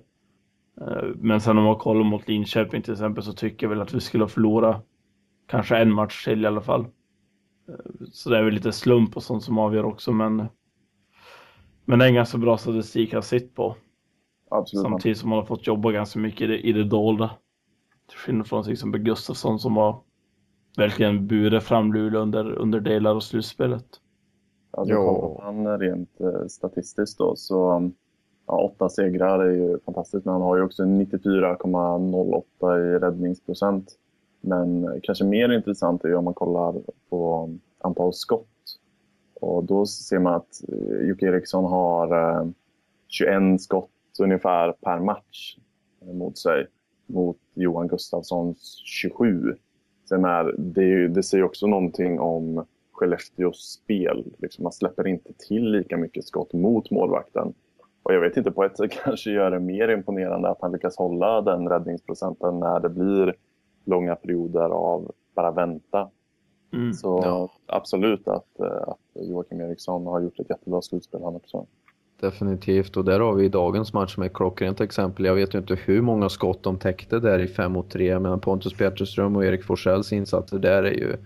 Eh, 0.81 1.03
men 1.15 1.41
sen 1.41 1.57
om 1.57 1.63
man 1.63 1.75
kollar 1.75 2.03
mot 2.03 2.27
Linköping 2.27 2.81
till 2.81 2.93
exempel 2.93 3.23
så 3.23 3.33
tycker 3.33 3.65
jag 3.65 3.69
väl 3.69 3.81
att 3.81 3.93
vi 3.93 3.99
skulle 3.99 4.27
förlora 4.27 4.81
kanske 5.47 5.77
en 5.77 5.93
match 5.93 6.25
till 6.25 6.43
i 6.43 6.47
alla 6.47 6.61
fall. 6.61 6.81
Eh, 7.69 8.05
så 8.11 8.29
det 8.29 8.37
är 8.37 8.43
väl 8.43 8.53
lite 8.53 8.71
slump 8.71 9.15
och 9.15 9.23
sånt 9.23 9.43
som 9.43 9.57
avgör 9.57 9.85
också 9.85 10.11
men 10.11 10.47
men 11.85 11.99
det 11.99 12.05
är 12.05 12.09
en 12.09 12.15
ganska 12.15 12.37
bra 12.37 12.57
statistik 12.57 13.13
att 13.13 13.25
sitt 13.25 13.55
på. 13.55 13.75
Absolut. 14.49 14.83
Samtidigt 14.83 15.17
som 15.17 15.29
man 15.29 15.39
har 15.39 15.45
fått 15.45 15.67
jobba 15.67 15.91
ganska 15.91 16.19
mycket 16.19 16.41
i 16.41 16.47
det, 16.47 16.59
i 16.59 16.73
det 16.73 16.83
dolda. 16.83 17.31
Till 18.09 18.17
skillnad 18.17 18.47
från 18.47 18.63
till 18.63 18.73
exempel 18.73 19.01
Gustafsson 19.01 19.59
som 19.59 19.77
har 19.77 20.01
verkligen 20.77 21.27
burit 21.27 21.63
fram 21.63 21.93
Luleå 21.93 22.21
under, 22.21 22.51
under 22.51 22.79
delar 22.79 23.11
av 23.11 23.19
slutspelet. 23.19 23.85
Ja. 24.77 25.39
han 25.43 25.79
rent 25.79 26.21
eh, 26.21 26.47
statistiskt 26.47 27.17
då 27.17 27.35
så 27.35 27.91
ja, 28.47 28.57
åtta 28.57 28.89
segrar 28.89 29.39
är 29.39 29.51
ju 29.51 29.79
fantastiskt 29.85 30.25
men 30.25 30.33
han 30.33 30.41
har 30.41 30.57
ju 30.57 30.63
också 30.63 30.83
94,08 30.83 32.77
i 32.79 32.99
räddningsprocent. 32.99 33.97
Men 34.41 34.99
kanske 35.03 35.25
mer 35.25 35.51
intressant 35.51 36.03
är 36.03 36.09
ju 36.09 36.15
om 36.15 36.25
man 36.25 36.33
kollar 36.33 36.75
på 37.09 37.49
antal 37.77 38.13
skott. 38.13 38.47
Och 39.33 39.63
då 39.63 39.85
ser 39.85 40.19
man 40.19 40.33
att 40.33 40.63
eh, 40.69 41.07
Jocke 41.07 41.25
Eriksson 41.25 41.65
har 41.65 42.37
eh, 42.39 42.47
21 43.07 43.61
skott 43.61 43.89
ungefär 44.19 44.71
per 44.71 44.99
match 44.99 45.57
mot 46.13 46.37
sig. 46.37 46.67
Mot 47.07 47.37
Johan 47.53 47.87
Gustafssons 47.87 48.81
27. 48.85 49.55
Sen 50.09 50.25
är, 50.25 50.55
det, 50.57 51.07
det 51.07 51.23
säger 51.23 51.43
också 51.43 51.67
någonting 51.67 52.19
om 52.19 52.65
Skellefteås 52.91 53.79
spel. 53.83 54.33
Liksom 54.37 54.63
man 54.63 54.71
släpper 54.71 55.07
inte 55.07 55.33
till 55.33 55.71
lika 55.71 55.97
mycket 55.97 56.25
skott 56.25 56.53
mot 56.53 56.91
målvakten. 56.91 57.53
Och 58.03 58.13
jag 58.13 58.21
vet 58.21 58.37
inte, 58.37 58.51
på 58.51 58.63
ett 58.63 58.77
sätt 58.77 58.91
kanske 59.03 59.31
gör 59.31 59.51
det 59.51 59.59
mer 59.59 59.87
imponerande 59.87 60.49
att 60.49 60.61
han 60.61 60.71
lyckas 60.71 60.97
hålla 60.97 61.41
den 61.41 61.69
räddningsprocenten 61.69 62.59
när 62.59 62.79
det 62.79 62.89
blir 62.89 63.35
långa 63.85 64.15
perioder 64.15 64.69
av 64.69 65.11
bara 65.35 65.51
vänta. 65.51 66.09
Mm, 66.73 66.93
Så 66.93 67.21
ja. 67.23 67.49
absolut 67.65 68.27
att, 68.27 68.59
att 68.61 68.99
Joakim 69.13 69.61
Eriksson 69.61 70.05
har 70.05 70.21
gjort 70.21 70.39
ett 70.39 70.49
jättebra 70.49 70.81
slutspel 70.81 71.23
han 71.23 71.35
också. 71.35 71.65
Definitivt, 72.25 72.97
och 72.97 73.05
där 73.05 73.19
har 73.19 73.33
vi 73.33 73.49
dagens 73.49 73.93
match 73.93 74.17
med 74.17 74.33
klockrent 74.33 74.81
exempel. 74.81 75.25
Jag 75.25 75.35
vet 75.35 75.55
ju 75.55 75.59
inte 75.59 75.75
hur 75.85 76.01
många 76.01 76.29
skott 76.29 76.63
de 76.63 76.77
täckte 76.77 77.19
där 77.19 77.39
i 77.39 77.47
5 77.47 77.71
mot 77.71 77.89
3, 77.89 78.19
men 78.19 78.39
Pontus 78.39 78.73
Petterström 78.73 79.35
och 79.35 79.45
Erik 79.45 79.63
Forsells 79.63 80.13
insatser 80.13 80.59
där 80.59 80.83
är 80.83 80.91
ju 80.91 81.17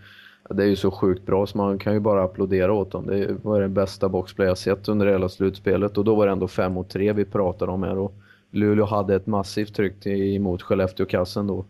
det 0.49 0.63
är 0.63 0.67
ju 0.67 0.75
så 0.75 0.91
sjukt 0.91 1.25
bra 1.25 1.45
så 1.45 1.57
man 1.57 1.79
kan 1.79 1.93
ju 1.93 1.99
bara 1.99 2.23
applådera 2.23 2.73
åt 2.73 2.91
dem. 2.91 3.07
Det 3.07 3.37
var 3.43 3.61
det 3.61 3.69
bästa 3.69 4.09
boxplay 4.09 4.47
jag 4.47 4.57
sett 4.57 4.87
under 4.87 5.07
hela 5.07 5.29
slutspelet 5.29 5.97
och 5.97 6.05
då 6.05 6.15
var 6.15 6.25
det 6.25 6.31
ändå 6.31 6.47
5 6.47 6.73
mot 6.73 6.89
3 6.89 7.13
vi 7.13 7.25
pratade 7.25 7.71
om 7.71 7.83
här 7.83 7.97
och 7.97 8.13
Luleå 8.51 8.85
hade 8.85 9.15
ett 9.15 9.27
massivt 9.27 9.75
tryck 9.75 10.05
emot 10.05 10.61
Skellefteå-kassen 10.61 11.47
då. 11.47 11.65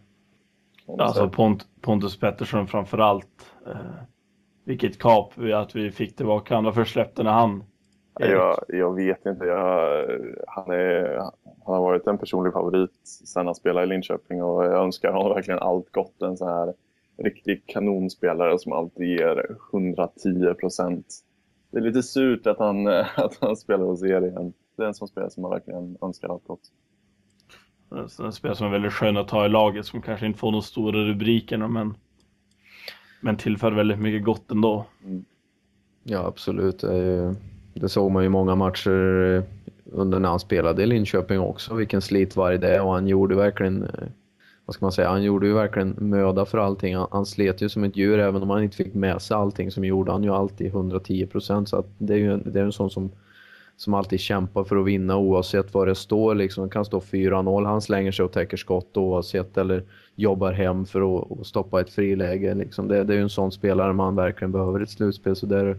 Alltså 0.98 1.30
Pont 1.30 1.68
Pontus 1.82 2.20
Pettersson 2.20 2.68
framförallt. 2.68 3.54
Eh, 3.68 3.76
vilket 4.66 5.00
kap 5.00 5.34
att 5.54 5.76
vi 5.76 5.92
fick 5.92 6.16
tillbaka 6.16 6.56
han. 6.56 6.64
Varför 6.64 6.86
släppte 6.86 7.24
när 7.24 7.32
han? 7.32 7.64
Jag, 8.28 8.64
jag 8.68 8.96
vet 8.96 9.26
inte. 9.26 9.46
Jag, 9.46 10.08
han, 10.48 10.72
är, 10.72 11.18
han 11.66 11.76
har 11.76 11.82
varit 11.82 12.08
en 12.08 12.18
personlig 12.18 12.54
favorit 12.54 13.08
sedan 13.26 13.46
han 13.46 13.56
spelade 13.56 13.86
i 13.86 13.90
Linköping 13.90 14.44
och 14.44 14.66
jag 14.66 14.84
önskar 14.84 15.12
honom 15.12 15.34
verkligen 15.34 15.60
allt 15.60 15.92
gott. 15.92 16.22
En 16.22 16.38
så 16.38 16.46
här 16.46 16.74
riktig 17.18 17.64
kanonspelare 17.66 18.60
som 18.60 18.72
alltid 18.72 19.08
ger 19.08 19.58
110 19.74 20.54
procent. 20.54 21.06
Det 21.72 21.78
är 21.78 21.82
lite 21.82 22.04
surt 22.04 22.48
att 22.48 22.60
han, 22.60 22.88
att 23.16 23.38
han 23.42 23.56
spelar 23.56 23.86
hos 23.86 24.04
er 24.04 24.22
igen. 24.22 24.54
Det 24.76 24.84
är 24.84 24.88
en 24.88 24.94
sån 24.94 25.08
spelare 25.08 25.32
som 25.32 25.42
man 25.42 25.52
verkligen 25.52 25.98
önskar 26.02 26.30
allt 26.30 26.48
gott. 26.48 26.72
En 28.20 28.32
spelare 28.34 28.58
som 28.58 28.68
är 28.68 28.72
väldigt 28.72 28.94
skön 28.94 29.18
att 29.18 29.28
ta 29.28 29.46
i 29.46 29.50
laget 29.50 29.86
som 29.86 30.02
kanske 30.02 30.26
inte 30.26 30.40
får 30.40 30.52
några 30.52 30.62
stora 30.62 31.00
rubriker 31.00 31.58
men, 31.58 31.94
men 33.22 33.38
tillför 33.38 33.72
väldigt 33.72 34.00
mycket 34.00 34.26
gott 34.26 34.52
ändå. 34.52 34.86
Mm. 35.04 35.26
Ja 36.04 36.26
absolut. 36.26 36.80
Det 36.80 37.36
det 37.74 37.90
såg 37.90 38.12
man 38.12 38.24
ju 38.24 38.30
många 38.30 38.56
matcher 38.56 39.36
eh, 39.36 39.44
under 39.92 40.20
när 40.20 40.30
han 40.30 40.40
spelade 40.40 40.84
i 40.84 40.86
Linköping 40.86 41.40
också, 41.40 41.76
vilken 41.76 42.02
slitvarg 42.02 42.58
det 42.58 42.76
är 42.76 42.82
och 42.82 42.94
han 42.94 43.08
gjorde 43.08 43.36
verkligen 43.36 43.84
eh, 43.84 44.08
vad 44.70 44.74
ska 44.74 44.86
man 44.86 44.92
säga, 44.92 45.10
han 45.10 45.24
gjorde 45.24 45.48
ju 45.48 45.54
verkligen 45.54 45.96
möda 45.98 46.46
för 46.46 46.58
allting. 46.58 46.96
Han, 46.96 47.08
han 47.12 47.26
slet 47.26 47.62
ju 47.62 47.70
som 47.70 47.84
ett 47.84 47.98
djur 47.98 48.20
även 48.20 48.42
om 48.42 48.50
han 48.50 48.64
inte 48.64 48.76
fick 48.76 48.94
med 48.94 49.22
sig 49.22 49.38
allting 49.38 49.72
som 49.72 49.86
gjorde 49.86 50.12
han 50.12 50.24
ju 50.24 50.30
alltid 50.30 50.68
110 50.68 51.26
procent. 51.26 51.70
Så 51.70 51.78
att 51.78 51.86
det 51.98 52.14
är 52.14 52.18
ju 52.18 52.38
det 52.38 52.60
är 52.60 52.64
en 52.64 52.72
sån 52.72 52.90
som, 52.90 53.12
som 53.78 53.94
alltid 53.94 54.20
kämpar 54.20 54.64
för 54.64 54.76
att 54.76 54.86
vinna 54.86 55.18
oavsett 55.18 55.74
vad 55.74 55.88
det 55.88 55.96
står. 55.96 56.36
Liksom. 56.36 56.64
Det 56.64 56.70
kan 56.70 56.86
stå 56.86 57.00
4-0, 57.00 57.66
han 57.66 57.82
slänger 57.82 58.12
sig 58.12 58.26
och 58.26 58.32
täcker 58.32 58.58
skott 58.58 58.98
oavsett 58.98 59.58
eller 59.58 59.84
jobbar 60.16 60.52
hem 60.52 60.86
för 60.86 61.18
att, 61.18 61.40
att 61.40 61.48
stoppa 61.48 61.82
ett 61.82 61.90
friläge. 61.90 62.54
Liksom. 62.54 62.88
Det, 62.88 63.04
det 63.04 63.14
är 63.14 63.18
ju 63.18 63.24
en 63.24 63.30
sån 63.30 63.52
spelare 63.52 63.94
man 63.94 64.16
verkligen 64.16 64.52
behöver 64.52 64.80
i 64.80 64.84
ett 64.84 64.90
slutspel. 64.90 65.36
Så 65.36 65.46
där 65.46 65.78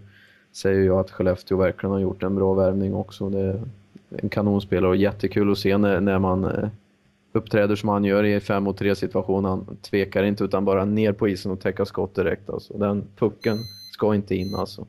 säger 0.52 0.80
jag 0.80 0.98
att 0.98 1.10
Skellefteå 1.10 1.58
verkligen 1.58 1.92
har 1.92 1.98
gjort 1.98 2.22
en 2.22 2.34
bra 2.34 2.54
värvning 2.54 2.94
också. 2.94 3.30
Det 3.30 3.40
är 3.40 3.60
en 4.08 4.28
kanonspelare 4.28 4.90
och 4.90 4.96
jättekul 4.96 5.52
att 5.52 5.58
se 5.58 5.78
när, 5.78 6.00
när 6.00 6.18
man 6.18 6.44
eh, 6.44 6.68
uppträder 7.32 7.76
som 7.76 7.88
han 7.88 8.04
gör 8.04 8.24
i 8.24 8.40
5 8.40 8.62
mot 8.62 8.76
3 8.76 8.94
situation. 8.94 9.44
Han 9.44 9.76
tvekar 9.76 10.22
inte 10.22 10.44
utan 10.44 10.64
bara 10.64 10.84
ner 10.84 11.12
på 11.12 11.28
isen 11.28 11.52
och 11.52 11.60
täcka 11.60 11.84
skott 11.84 12.14
direkt. 12.14 12.50
Alltså. 12.50 12.78
Den 12.78 13.04
pucken 13.16 13.58
ska 13.92 14.14
inte 14.14 14.34
in 14.34 14.54
alltså. 14.54 14.86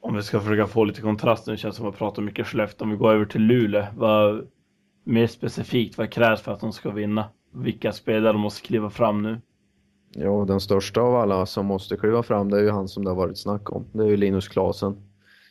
Om 0.00 0.16
vi 0.16 0.22
ska 0.22 0.40
försöka 0.40 0.66
få 0.66 0.84
lite 0.84 1.00
kontrast, 1.00 1.46
nu 1.46 1.56
känns 1.56 1.74
det 1.74 1.80
som 1.80 1.88
att 1.88 1.98
prata 1.98 2.20
mycket 2.20 2.46
Skellefteå. 2.46 2.84
Om 2.84 2.90
vi 2.90 2.96
går 2.96 3.12
över 3.12 3.24
till 3.24 3.42
Luleå, 3.42 3.86
vad 3.96 4.46
mer 5.04 5.26
specifikt, 5.26 5.98
vad 5.98 6.10
krävs 6.10 6.40
för 6.40 6.52
att 6.52 6.60
de 6.60 6.72
ska 6.72 6.90
vinna? 6.90 7.24
Vilka 7.52 7.92
spelare 7.92 8.36
måste 8.38 8.66
kliva 8.66 8.90
fram 8.90 9.22
nu? 9.22 9.40
Ja, 10.20 10.44
den 10.48 10.60
största 10.60 11.00
av 11.00 11.16
alla 11.16 11.46
som 11.46 11.66
måste 11.66 11.96
kliva 11.96 12.22
fram, 12.22 12.50
det 12.50 12.58
är 12.58 12.62
ju 12.62 12.70
han 12.70 12.88
som 12.88 13.04
det 13.04 13.10
har 13.10 13.16
varit 13.16 13.38
snack 13.38 13.72
om. 13.72 13.84
Det 13.92 14.02
är 14.02 14.08
ju 14.08 14.16
Linus 14.16 14.48
Klasen. 14.48 14.96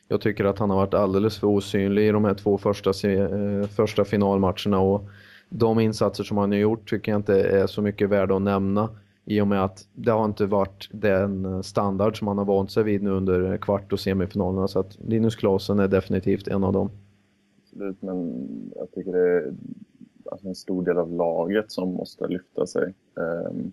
Jag 0.08 0.22
tycker 0.22 0.46
att 0.46 0.60
han 0.60 0.70
har 0.70 0.78
varit 0.78 0.94
alldeles 0.94 1.40
för 1.40 1.48
osynlig 1.48 2.08
i 2.08 2.12
de 2.12 2.26
här 2.26 2.34
två 2.34 2.58
första, 2.58 2.90
eh, 3.10 3.68
första 3.68 4.06
finalmatcherna 4.06 4.80
och 4.80 5.10
de 5.50 5.80
insatser 5.80 6.24
som 6.24 6.38
han 6.38 6.52
har 6.52 6.58
gjort 6.58 6.90
tycker 6.90 7.12
jag 7.12 7.20
inte 7.20 7.42
är 7.42 7.68
så 7.68 7.82
mycket 7.82 8.10
värda 8.10 8.36
att 8.36 8.42
nämna 8.42 8.90
i 9.26 9.42
och 9.42 9.48
med 9.48 9.64
att 9.64 9.88
det 9.94 10.12
har 10.12 10.26
inte 10.26 10.46
varit 10.46 10.90
den 10.92 11.64
standard 11.64 12.20
som 12.20 12.28
han 12.28 12.38
har 12.38 12.46
vant 12.46 12.72
sig 12.72 12.84
vid 12.84 13.04
nu 13.04 13.10
under 13.10 13.58
kvart 13.58 13.94
och 13.94 14.00
semifinalerna 14.00 14.68
så 14.68 14.80
att 14.80 14.98
Linus 15.00 15.36
Klasen 15.36 15.80
är 15.80 15.88
definitivt 15.88 16.48
en 16.48 16.64
av 16.64 16.74
dem. 16.74 16.90
Absolut, 17.64 18.02
men 18.02 18.48
jag 18.76 18.92
tycker 18.92 19.12
det 19.12 19.20
är 19.20 19.54
alltså, 20.32 20.48
en 20.48 20.56
stor 20.56 20.86
del 20.86 20.98
av 20.98 21.14
laget 21.14 21.72
som 21.72 21.94
måste 21.94 22.28
lyfta 22.28 22.66
sig. 22.66 22.94
Ehm, 23.18 23.72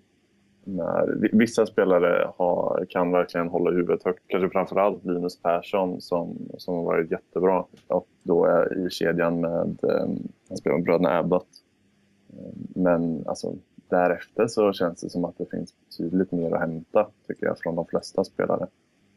när, 0.65 1.19
vissa 1.33 1.67
spelare 1.67 2.31
har, 2.37 2.87
kan 2.89 3.13
verkligen 3.13 3.49
hålla 3.49 3.71
huvudet 3.71 4.05
högt, 4.05 4.23
kanske 4.27 4.51
framförallt 4.51 5.05
Linus 5.05 5.43
Persson 5.43 6.01
som, 6.01 6.39
som 6.59 6.75
har 6.75 6.83
varit 6.83 7.11
jättebra 7.11 7.65
och 7.89 8.09
då 8.23 8.45
är 8.45 8.87
i 8.87 8.91
kedjan 8.91 9.41
med, 9.41 9.79
eh, 9.83 10.09
han 10.49 10.57
spelar 10.57 10.77
med 10.77 10.85
bröderna 10.85 11.19
Abbott 11.19 11.49
eh, 12.33 12.53
men 12.75 13.25
alltså, 13.27 13.55
därefter 13.89 14.47
så 14.47 14.73
känns 14.73 15.01
det 15.01 15.11
som 15.11 15.25
att 15.25 15.39
det 15.39 15.51
finns 15.51 15.75
betydligt 15.85 16.33
mer 16.33 16.53
att 16.53 16.61
hämta 16.61 17.07
tycker 17.27 17.47
jag 17.47 17.59
från 17.59 17.77
de 17.77 17.87
flesta 17.87 18.25
spelare. 18.25 18.67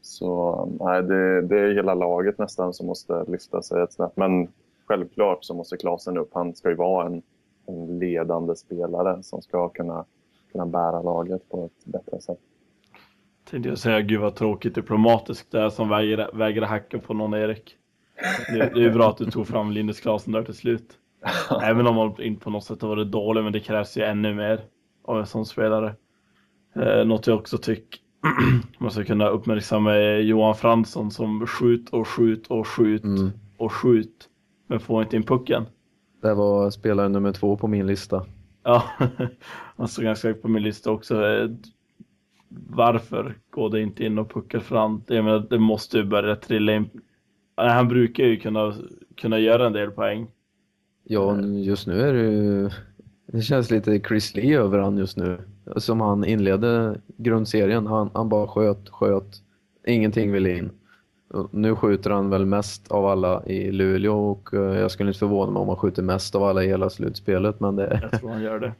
Så 0.01 0.65
nej, 0.79 1.03
det, 1.03 1.41
det 1.41 1.59
är 1.59 1.73
hela 1.73 1.93
laget 1.93 2.37
nästan 2.37 2.73
som 2.73 2.87
måste 2.87 3.25
lyfta 3.27 3.61
sig 3.61 3.81
ett 3.81 3.93
snäpp. 3.93 4.17
Men 4.17 4.47
självklart 4.85 5.43
så 5.43 5.53
måste 5.53 5.77
Klasen 5.77 6.17
upp. 6.17 6.29
Han 6.33 6.55
ska 6.55 6.69
ju 6.69 6.75
vara 6.75 7.05
en, 7.05 7.21
en 7.65 7.99
ledande 7.99 8.55
spelare 8.55 9.23
som 9.23 9.41
ska 9.41 9.69
kunna, 9.69 10.05
kunna 10.51 10.65
bära 10.65 11.01
laget 11.01 11.49
på 11.49 11.65
ett 11.65 11.85
bättre 11.85 12.21
sätt. 12.21 12.39
Tänkte 13.49 13.69
jag 13.69 13.77
säga, 13.77 14.01
gud 14.01 14.19
vad 14.19 14.35
tråkigt 14.35 14.75
diplomatiskt 14.75 15.51
det 15.51 15.61
är 15.61 15.69
som 15.69 15.89
vägrar, 15.89 16.29
vägrar 16.33 16.67
hacka 16.67 16.99
på 16.99 17.13
någon 17.13 17.33
Erik. 17.33 17.75
Det, 18.53 18.71
det 18.73 18.85
är 18.85 18.93
bra 18.93 19.09
att 19.09 19.17
du 19.17 19.31
tog 19.31 19.47
fram 19.47 19.71
Linus 19.71 19.99
Klasen 19.99 20.33
där 20.33 20.43
till 20.43 20.53
slut. 20.53 20.93
Även 21.63 21.87
om 21.87 21.95
man 21.95 22.21
inte 22.21 22.43
på 22.43 22.49
något 22.49 22.63
sätt 22.63 22.81
har 22.81 22.89
varit 22.89 23.11
dålig, 23.11 23.43
men 23.43 23.53
det 23.53 23.59
krävs 23.59 23.97
ju 23.97 24.03
ännu 24.03 24.33
mer 24.33 24.61
av 25.03 25.19
en 25.19 25.25
sån 25.25 25.45
spelare. 25.45 25.95
Eh, 26.75 27.05
något 27.05 27.27
jag 27.27 27.39
också 27.39 27.57
tycker 27.57 27.99
man 28.77 28.91
ska 28.91 29.03
kunna 29.03 29.27
uppmärksamma 29.27 29.93
är 29.93 30.19
Johan 30.19 30.55
Fransson 30.55 31.11
som 31.11 31.47
skjut 31.47 31.89
och 31.89 32.07
skjut 32.07 32.47
och 32.47 32.67
skjut 32.67 33.03
mm. 33.03 33.31
och 33.57 33.73
skjut, 33.73 34.29
men 34.67 34.79
får 34.79 35.03
inte 35.03 35.15
in 35.15 35.23
pucken. 35.23 35.65
Det 36.21 36.33
var 36.33 36.69
spelare 36.69 37.09
nummer 37.09 37.31
två 37.31 37.57
på 37.57 37.67
min 37.67 37.87
lista. 37.87 38.25
Ja, 38.67 38.83
han 39.77 39.87
stod 39.87 40.05
ganska 40.05 40.27
högt 40.27 40.41
på 40.41 40.47
min 40.47 40.63
lista 40.63 40.91
också. 40.91 41.25
Eh, 41.25 41.49
varför 42.49 43.35
går 43.49 43.69
det 43.69 43.81
inte 43.81 44.05
in 44.05 44.17
och 44.17 44.33
puckar 44.33 44.59
fram? 44.59 45.03
Jag 45.07 45.25
menar, 45.25 45.47
det 45.49 45.59
måste 45.59 45.97
ju 45.97 46.03
börja 46.03 46.35
trilla 46.35 46.75
in. 46.75 46.89
Han 47.55 47.87
brukar 47.87 48.23
ju 48.23 48.37
kunna, 48.37 48.73
kunna 49.15 49.39
göra 49.39 49.67
en 49.67 49.73
del 49.73 49.91
poäng. 49.91 50.27
Ja, 51.03 51.41
just 51.41 51.87
nu 51.87 52.01
är 52.01 52.13
det 52.13 52.21
ju... 52.21 52.69
Det 53.27 53.41
känns 53.41 53.71
lite 53.71 53.99
Chris 53.99 54.35
Lee 54.35 54.59
över 54.59 54.79
han 54.79 54.97
just 54.97 55.17
nu. 55.17 55.37
Som 55.75 56.01
han 56.01 56.25
inledde 56.25 57.01
grundserien. 57.17 57.87
Han, 57.87 58.09
han 58.13 58.29
bara 58.29 58.47
sköt, 58.47 58.89
sköt. 58.89 59.41
Ingenting 59.85 60.31
vill 60.31 60.47
in. 60.47 60.71
Nu 61.51 61.75
skjuter 61.75 62.09
han 62.09 62.29
väl 62.29 62.45
mest 62.45 62.91
av 62.91 63.05
alla 63.05 63.45
i 63.45 63.71
Luleå 63.71 64.31
och 64.31 64.53
eh, 64.53 64.79
jag 64.79 64.91
skulle 64.91 65.09
inte 65.09 65.19
förvåna 65.19 65.51
mig 65.51 65.59
om 65.59 65.67
han 65.67 65.77
skjuter 65.77 66.03
mest 66.03 66.35
av 66.35 66.43
alla 66.43 66.63
i 66.63 66.67
hela 66.67 66.89
slutspelet. 66.89 67.59
Men 67.59 67.75
det, 67.75 67.99
jag 68.11 68.19
tror 68.19 68.29
han 68.29 68.41
gör 68.41 68.59
det. 68.59 68.73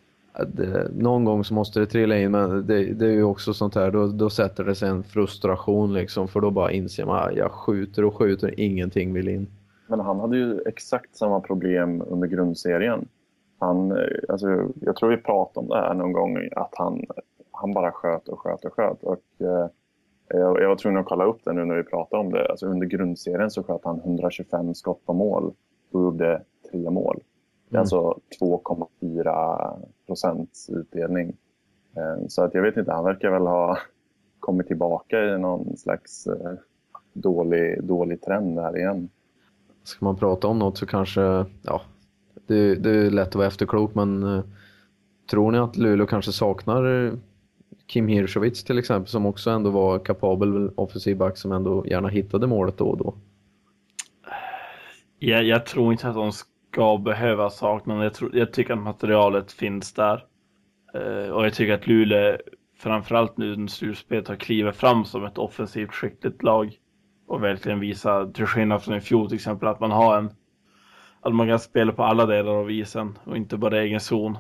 det 0.48 0.92
någon 0.96 1.26
gång 1.26 1.44
så 1.44 1.54
måste 1.54 1.80
det 1.80 1.86
trilla 1.86 2.18
in 2.18 2.32
men 2.32 2.68
det, 2.68 2.94
det 2.94 3.06
är 3.06 3.12
ju 3.12 3.24
också 3.24 3.54
sånt 3.54 3.76
här, 3.76 3.92
då, 3.92 4.08
då 4.08 4.30
sätter 4.30 4.64
det 4.64 4.76
sig 4.76 4.90
en 4.90 5.04
frustration 5.04 5.94
liksom 5.94 6.28
för 6.28 6.42
då 6.42 6.52
bara 6.52 6.72
inser 6.72 7.06
man 7.06 7.18
att 7.18 7.28
ah, 7.28 7.32
jag 7.32 7.52
skjuter 7.52 8.06
och 8.06 8.16
skjuter, 8.16 8.60
ingenting 8.60 9.14
vill 9.14 9.28
in. 9.28 9.48
Men 9.88 10.00
han 10.00 10.20
hade 10.20 10.38
ju 10.38 10.62
exakt 10.66 11.16
samma 11.16 11.40
problem 11.40 12.04
under 12.08 12.28
grundserien. 12.28 13.08
Han, 13.60 13.92
eh, 13.92 13.98
alltså, 14.30 14.48
jag 14.82 14.96
tror 14.96 15.10
vi 15.10 15.18
pratade 15.18 15.60
om 15.60 15.70
det 15.70 15.76
här 15.76 15.94
någon 15.94 16.14
gång, 16.14 16.50
att 16.56 16.74
han, 16.78 17.06
han 17.52 17.74
bara 17.74 17.92
sköt 17.92 18.28
och 18.28 18.40
sköt 18.40 18.66
och 18.66 18.74
sköt. 18.74 19.04
Och, 19.04 19.22
eh, 19.40 19.68
jag, 20.28 20.62
jag 20.62 20.70
var 20.70 20.76
tvungen 20.76 21.00
att 21.00 21.06
kolla 21.06 21.26
upp 21.26 21.40
det 21.44 21.54
nu 21.54 21.66
när 21.66 21.76
vi 21.76 21.84
pratade 21.84 22.24
om 22.24 22.32
det. 22.32 22.48
Alltså, 22.48 22.66
under 22.66 22.88
grundserien 22.88 23.52
så 23.52 23.64
sköt 23.64 23.82
han 23.84 24.00
125 24.00 24.76
skott 24.76 25.06
på 25.06 25.14
mål 25.14 25.54
och 25.92 26.02
gjorde 26.02 26.42
tre 26.72 26.90
mål. 26.90 27.20
Det 27.70 27.76
är 27.76 27.78
mm. 27.78 27.82
alltså 27.82 28.20
2,4 28.42 29.86
procents 30.06 30.70
utdelning. 30.70 31.36
Eh, 31.98 32.28
så 32.28 32.44
att 32.44 32.54
jag 32.54 32.62
vet 32.62 32.78
inte, 32.78 32.92
han 32.92 33.04
verkar 33.04 33.32
väl 33.32 33.48
ha 33.48 33.78
kommit 34.40 34.68
tillbaka 34.68 35.24
i 35.24 35.38
någon 35.40 35.78
slags 35.78 36.28
eh, 36.28 36.54
dålig, 37.14 37.84
dålig 37.84 38.22
trend 38.22 38.56
där 38.56 38.78
igen 38.78 39.10
ska 39.88 40.06
man 40.06 40.16
prata 40.16 40.48
om 40.48 40.60
något 40.60 40.78
så 40.78 40.86
kanske, 40.86 41.22
ja, 41.62 41.82
det, 42.48 42.76
det 42.76 42.90
är 42.90 43.10
lätt 43.12 43.28
att 43.28 43.36
vara 43.36 43.48
efterklok 43.48 43.96
men 43.96 44.24
eh, 44.24 44.44
tror 45.30 45.52
ni 45.52 45.58
att 45.58 45.78
Luleå 45.78 46.08
kanske 46.08 46.32
saknar 46.32 47.06
eh, 47.06 47.14
Kim 47.88 48.08
Hirschowitz 48.08 48.64
till 48.64 48.80
exempel 48.80 49.08
som 49.08 49.26
också 49.26 49.50
ändå 49.50 49.70
var 49.70 50.00
kapabel 50.00 50.70
offensiv 50.76 51.18
back 51.18 51.38
som 51.38 51.52
ändå 51.52 51.88
gärna 51.88 52.08
hittade 52.08 52.48
målet 52.48 52.78
då 52.78 52.86
och 52.86 52.98
då? 52.98 53.16
Jag, 55.20 55.44
jag 55.44 55.66
tror 55.66 55.92
inte 55.92 56.08
att 56.10 56.16
de 56.16 56.32
ska 56.32 56.98
behöva 56.98 57.50
sakna 57.50 58.04
jag, 58.04 58.14
tror, 58.14 58.36
jag 58.38 58.54
tycker 58.54 58.74
att 58.74 58.80
materialet 58.80 59.52
finns 59.52 59.94
där. 59.94 60.26
Uh, 60.96 61.30
och 61.30 61.46
jag 61.46 61.54
tycker 61.54 61.74
att 61.74 61.88
Luleå 61.88 62.38
framförallt 62.78 63.38
nu 63.38 63.56
när 63.56 63.68
slutspelet 63.68 64.28
har 64.28 64.36
klivit 64.36 64.76
fram 64.76 65.06
som 65.06 65.26
ett 65.26 65.38
offensivt 65.38 65.94
skickligt 65.94 66.44
lag. 66.44 66.78
och 67.28 67.44
verkligen 67.44 67.80
visa, 67.80 68.28
till 68.28 68.46
skillnad 68.46 68.84
från 68.84 68.96
i 68.96 69.02
fjol 69.02 69.28
till 69.28 69.36
exempel, 69.36 69.68
att 69.68 69.80
man 69.80 69.92
har 69.92 70.18
en 70.18 70.30
att 71.22 71.36
man 71.36 71.48
kan 71.48 71.60
spela 71.60 71.92
på 71.92 72.04
alla 72.04 72.26
delar 72.26 72.52
av 72.52 72.72
isen 72.72 73.18
och 73.24 73.38
inte 73.38 73.58
bara 73.58 73.82
egen 73.82 74.00
zon. 74.00 74.38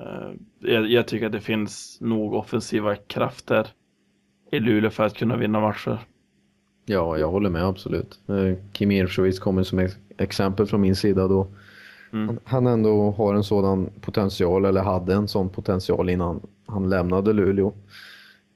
Eh, 0.00 0.30
jag, 0.58 0.90
jag 0.90 1.08
tycker 1.08 1.26
att 1.26 1.32
det 1.32 1.40
finns 1.40 1.98
nog 2.00 2.34
offensiva 2.34 2.96
krafter 2.96 3.68
i 4.50 4.60
Luleå 4.60 4.90
för 4.90 5.04
att 5.04 5.14
kunna 5.14 5.36
vinna 5.36 5.60
matcher. 5.60 5.98
Ja, 6.86 7.18
jag 7.18 7.28
håller 7.28 7.50
med 7.50 7.64
absolut. 7.64 8.20
Eh, 8.28 8.58
Kim 8.72 8.90
Irfsjövitz 8.90 9.38
kommer 9.38 9.62
som 9.62 9.88
exempel 10.18 10.66
från 10.66 10.80
min 10.80 10.96
sida 10.96 11.28
då. 11.28 11.46
Mm. 12.12 12.38
Han 12.44 12.66
ändå 12.66 13.10
har 13.10 13.34
en 13.34 13.44
sådan 13.44 13.90
potential, 14.00 14.64
eller 14.64 14.82
hade 14.82 15.14
en 15.14 15.28
sån 15.28 15.48
potential 15.48 16.10
innan 16.10 16.40
han 16.66 16.88
lämnade 16.88 17.32
Luleå. 17.32 17.72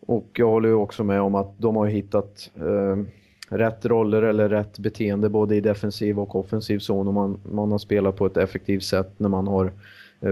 Och 0.06 0.30
jag 0.35 0.49
håller 0.49 0.68
ju 0.68 0.75
också 0.75 1.04
med 1.04 1.20
om 1.20 1.35
att 1.35 1.59
de 1.59 1.76
har 1.76 1.87
hittat 1.87 2.50
eh, 2.54 3.04
rätt 3.56 3.87
roller 3.87 4.23
eller 4.23 4.49
rätt 4.49 4.78
beteende 4.78 5.28
både 5.28 5.56
i 5.56 5.61
defensiv 5.61 6.18
och 6.20 6.37
offensiv 6.37 6.78
zon 6.78 7.09
och 7.09 7.14
man, 7.14 7.40
man 7.52 7.70
har 7.70 7.78
spelat 7.78 8.16
på 8.16 8.26
ett 8.26 8.37
effektivt 8.37 8.85
sätt 8.85 9.12
när 9.16 9.28
man 9.28 9.47
har 9.47 9.73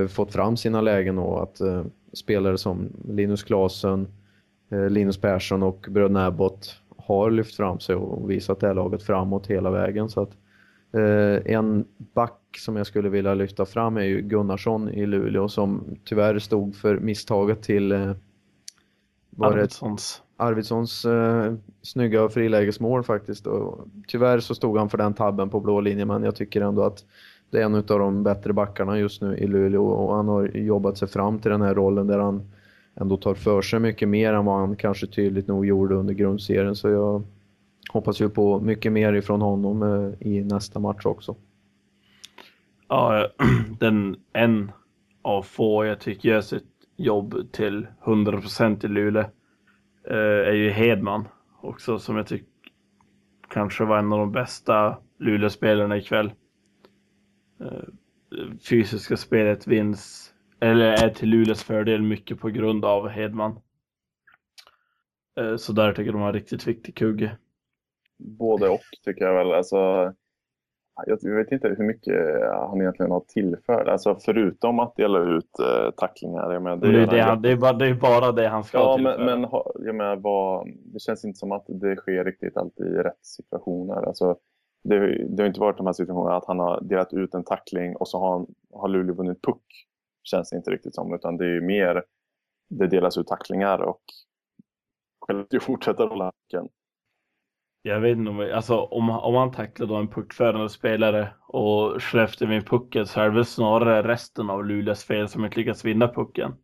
fått 0.09 0.33
fram 0.33 0.57
sina 0.57 0.81
lägen 0.81 1.19
och 1.19 1.43
att 1.43 1.61
eh, 1.61 1.85
spelare 2.13 2.59
som 2.59 2.89
Linus 3.09 3.43
Klasen, 3.43 4.09
eh, 4.71 4.91
Linus 4.91 5.21
Persson 5.21 5.63
och 5.63 5.87
bröderna 5.91 6.27
Abbott 6.27 6.81
har 6.97 7.31
lyft 7.31 7.57
fram 7.57 7.81
sig 7.81 7.95
och 7.95 8.31
visat 8.31 8.61
det 8.61 8.67
här 8.67 8.75
laget 8.75 9.03
framåt 9.03 9.47
hela 9.47 9.71
vägen 9.71 10.09
så 10.09 10.21
att 10.21 10.37
eh, 10.93 11.55
en 11.55 11.85
back 12.15 12.41
som 12.59 12.77
jag 12.77 12.87
skulle 12.87 13.09
vilja 13.09 13.35
lyfta 13.35 13.67
fram 13.67 13.97
är 13.97 14.03
ju 14.03 14.21
Gunnarsson 14.23 14.89
i 14.89 15.07
Luleå 15.07 15.49
som 15.49 15.97
tyvärr 16.05 16.39
stod 16.39 16.77
för 16.77 16.99
misstaget 16.99 17.63
till 17.63 17.93
eh, 17.93 18.13
Arvidssons. 19.39 20.23
Arvidssons 20.37 21.05
eh, 21.05 21.55
snygga 21.83 22.29
frilägesmål 22.29 23.05
faktiskt. 23.05 23.47
Och 23.47 23.89
tyvärr 24.09 24.41
så 24.41 24.55
stod 24.55 24.79
han 24.79 24.89
för 24.89 24.99
den 24.99 25.15
tabben 25.15 25.51
på 25.51 25.61
blå 25.61 25.81
linjen 25.81 26.09
men 26.09 26.23
jag 26.23 26.37
tycker 26.37 26.61
ändå 26.61 26.83
att 26.83 27.05
det 27.51 27.59
är 27.59 27.65
en 27.65 27.75
av 27.75 27.83
de 27.85 28.23
bättre 28.23 28.53
backarna 28.53 28.99
just 28.99 29.23
nu 29.23 29.37
i 29.37 29.47
Luleå 29.47 29.87
och 29.87 30.17
han 30.17 30.29
har 30.29 30.57
jobbat 30.57 30.99
sig 30.99 31.09
fram 31.09 31.39
till 31.39 31.51
den 31.51 31.63
här 31.63 31.75
rollen 31.75 32.07
där 32.07 32.19
han 32.19 32.43
ändå 32.95 33.17
tar 33.17 33.35
för 33.35 33.63
sig 33.63 33.81
mycket 33.81 34.09
mer 34.09 34.33
än 34.33 34.45
vad 34.45 34.59
han 34.59 34.77
kanske 34.77 35.07
tydligt 35.07 35.47
nog 35.47 35.67
gjorde 35.67 35.95
under 35.95 36.15
grundserien 36.15 36.77
så 36.77 36.89
jag 36.89 37.23
hoppas 37.93 38.21
ju 38.21 38.29
på 38.29 38.61
mycket 38.61 38.93
mer 38.93 39.13
ifrån 39.13 39.41
honom 39.41 39.83
eh, 39.83 40.29
i 40.29 40.45
nästa 40.45 40.81
match 40.81 41.07
också. 41.07 41.37
Ja, 42.89 43.29
den 43.79 44.17
en 44.33 44.73
av 45.23 45.43
få 45.43 45.85
jag 45.85 46.01
tycker 46.01 46.29
gör 46.29 46.41
sitt 46.41 46.65
jobb 46.97 47.53
till 47.53 47.87
100% 48.05 48.85
i 48.85 48.89
Luleå 48.89 49.25
eh, 50.11 50.49
är 50.49 50.53
ju 50.53 50.71
Hedman 50.71 51.29
också 51.61 51.99
som 51.99 52.17
jag 52.17 52.27
tycker 52.27 52.49
kanske 53.49 53.85
var 53.85 53.99
en 53.99 54.13
av 54.13 54.19
de 54.19 54.33
bästa 54.33 54.97
Luleåspelarna 55.19 55.97
ikväll. 55.97 56.31
Eh, 57.61 57.89
fysiska 58.69 59.17
spelet 59.17 59.67
vinns, 59.67 60.33
eller 60.61 61.05
är 61.05 61.09
till 61.09 61.29
Luleås 61.29 61.63
fördel 61.63 62.03
mycket 62.03 62.41
på 62.41 62.49
grund 62.49 62.85
av 62.85 63.09
Hedman. 63.09 63.61
Eh, 65.41 65.57
så 65.57 65.73
där 65.73 65.93
tycker 65.93 66.13
de 66.13 66.21
har 66.21 66.33
riktigt 66.33 66.67
viktig 66.67 66.97
kugge. 66.97 67.37
Både 68.19 68.69
och 68.69 68.81
tycker 69.05 69.25
jag 69.25 69.35
väl. 69.35 69.53
Alltså, 69.55 70.13
jag 71.07 71.37
vet 71.37 71.53
inte 71.53 71.69
hur 71.69 71.85
mycket 71.85 72.15
han 72.53 72.81
egentligen 72.81 73.13
har 73.13 73.25
tillfört. 73.29 73.89
Alltså 73.89 74.19
förutom 74.25 74.81
att 74.81 74.97
dela 74.97 75.19
ut 75.19 75.59
eh, 75.59 75.91
tacklingar. 75.91 76.53
Jag 76.53 76.63
menar, 76.63 76.77
det, 76.77 76.93
det, 76.93 77.07
det, 77.07 77.21
han, 77.21 77.43
det, 77.43 77.53
är 77.53 77.57
bara, 77.57 77.73
det 77.73 77.87
är 77.87 77.95
bara 77.95 78.33
det 78.33 78.49
han 78.49 78.65
ska 78.65 78.79
ja, 78.79 78.97
tillföra. 78.97 79.25
Men, 79.25 79.41
men 79.41 79.51
jag 79.75 79.95
menar, 79.95 80.17
vad, 80.17 80.67
det 80.67 81.01
känns 81.01 81.25
inte 81.25 81.39
som 81.39 81.53
att 81.53 81.65
det 81.69 81.97
sker 81.97 82.25
riktigt 82.25 82.57
alltid 82.57 82.87
i 82.87 82.97
rätt 82.97 83.27
situationer. 83.27 84.07
Alltså, 84.07 84.37
det, 84.85 85.27
det 85.29 85.43
har 85.43 85.49
inte 85.49 85.61
varit 85.61 85.77
de 85.77 85.87
här 85.87 85.93
situationerna 85.93 86.37
att 86.37 86.47
han 86.47 86.59
har 86.59 86.81
delat 86.81 87.13
ut 87.13 87.35
en 87.35 87.45
tackling 87.45 87.97
och 87.97 88.09
så 88.09 88.19
har, 88.19 88.47
har 88.73 88.89
Luleå 88.89 89.15
vunnit 89.15 89.43
puck. 89.43 89.63
Känns 90.23 90.51
det 90.51 90.57
inte 90.57 90.71
riktigt 90.71 90.95
som. 90.95 91.15
Utan 91.15 91.37
det 91.37 91.47
är 91.47 91.61
mer 91.61 92.05
det 92.71 92.87
delas 92.87 93.19
ut 93.19 93.27
tacklingar 93.27 93.79
och 93.79 94.03
Skellefteå 95.21 95.61
fortsätter 95.61 96.07
hålla 96.07 96.33
pucken. 96.33 96.69
Jag 97.83 98.01
vet 98.01 98.17
inte, 98.17 98.57
alltså 98.57 98.77
om, 98.77 99.11
om 99.11 99.35
han 99.35 99.53
tacklar 99.53 99.87
då 99.87 99.97
en 99.97 100.09
puckförande 100.09 100.69
spelare 100.69 101.29
och 101.49 102.03
Skellefteå 102.03 102.49
med 102.49 102.67
pucken 102.67 103.07
så 103.07 103.21
är 103.21 103.25
det 103.25 103.35
väl 103.35 103.45
snarare 103.45 104.09
resten 104.09 104.51
av 104.51 104.65
Luleås 104.67 105.05
fel 105.05 105.29
som 105.29 105.45
inte 105.45 105.59
lyckas 105.59 105.85
vinna 105.85 106.09
pucken. 106.09 106.55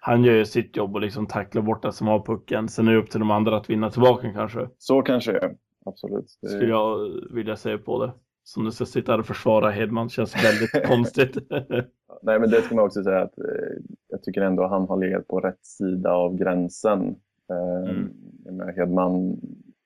Han 0.00 0.24
gör 0.24 0.34
ju 0.34 0.44
sitt 0.44 0.76
jobb 0.76 0.94
och 0.94 1.00
liksom 1.00 1.26
tacklar 1.26 1.62
bort 1.62 1.82
det 1.82 1.92
som 1.92 2.06
har 2.06 2.26
pucken. 2.26 2.68
Sen 2.68 2.88
är 2.88 2.92
det 2.92 2.98
upp 2.98 3.10
till 3.10 3.20
de 3.20 3.30
andra 3.30 3.56
att 3.56 3.70
vinna 3.70 3.90
tillbaka 3.90 4.32
kanske. 4.32 4.68
Så 4.78 5.02
kanske 5.02 5.32
det 5.32 5.38
är. 5.38 5.67
Absolut. 5.88 6.38
Det... 6.42 6.48
Skulle 6.48 6.70
jag 6.70 7.10
vilja 7.30 7.56
säga 7.56 7.78
på 7.78 8.06
det. 8.06 8.12
Som 8.44 8.64
du 8.64 8.72
ska 8.72 8.86
sitta 8.86 9.12
här 9.12 9.18
och 9.18 9.26
försvara 9.26 9.70
Hedman 9.70 10.08
känns 10.08 10.44
väldigt 10.44 10.86
konstigt. 10.88 11.36
Nej, 12.22 12.40
men 12.40 12.50
det 12.50 12.62
ska 12.62 12.74
man 12.74 12.84
också 12.84 13.02
säga 13.02 13.20
att 13.20 13.38
eh, 13.38 13.82
jag 14.08 14.22
tycker 14.22 14.40
ändå 14.40 14.62
att 14.62 14.70
han 14.70 14.88
har 14.88 14.96
legat 14.96 15.28
på 15.28 15.40
rätt 15.40 15.66
sida 15.66 16.12
av 16.12 16.36
gränsen. 16.36 17.16
Eh, 17.50 17.90
mm. 17.90 18.76
Hedman 18.76 19.40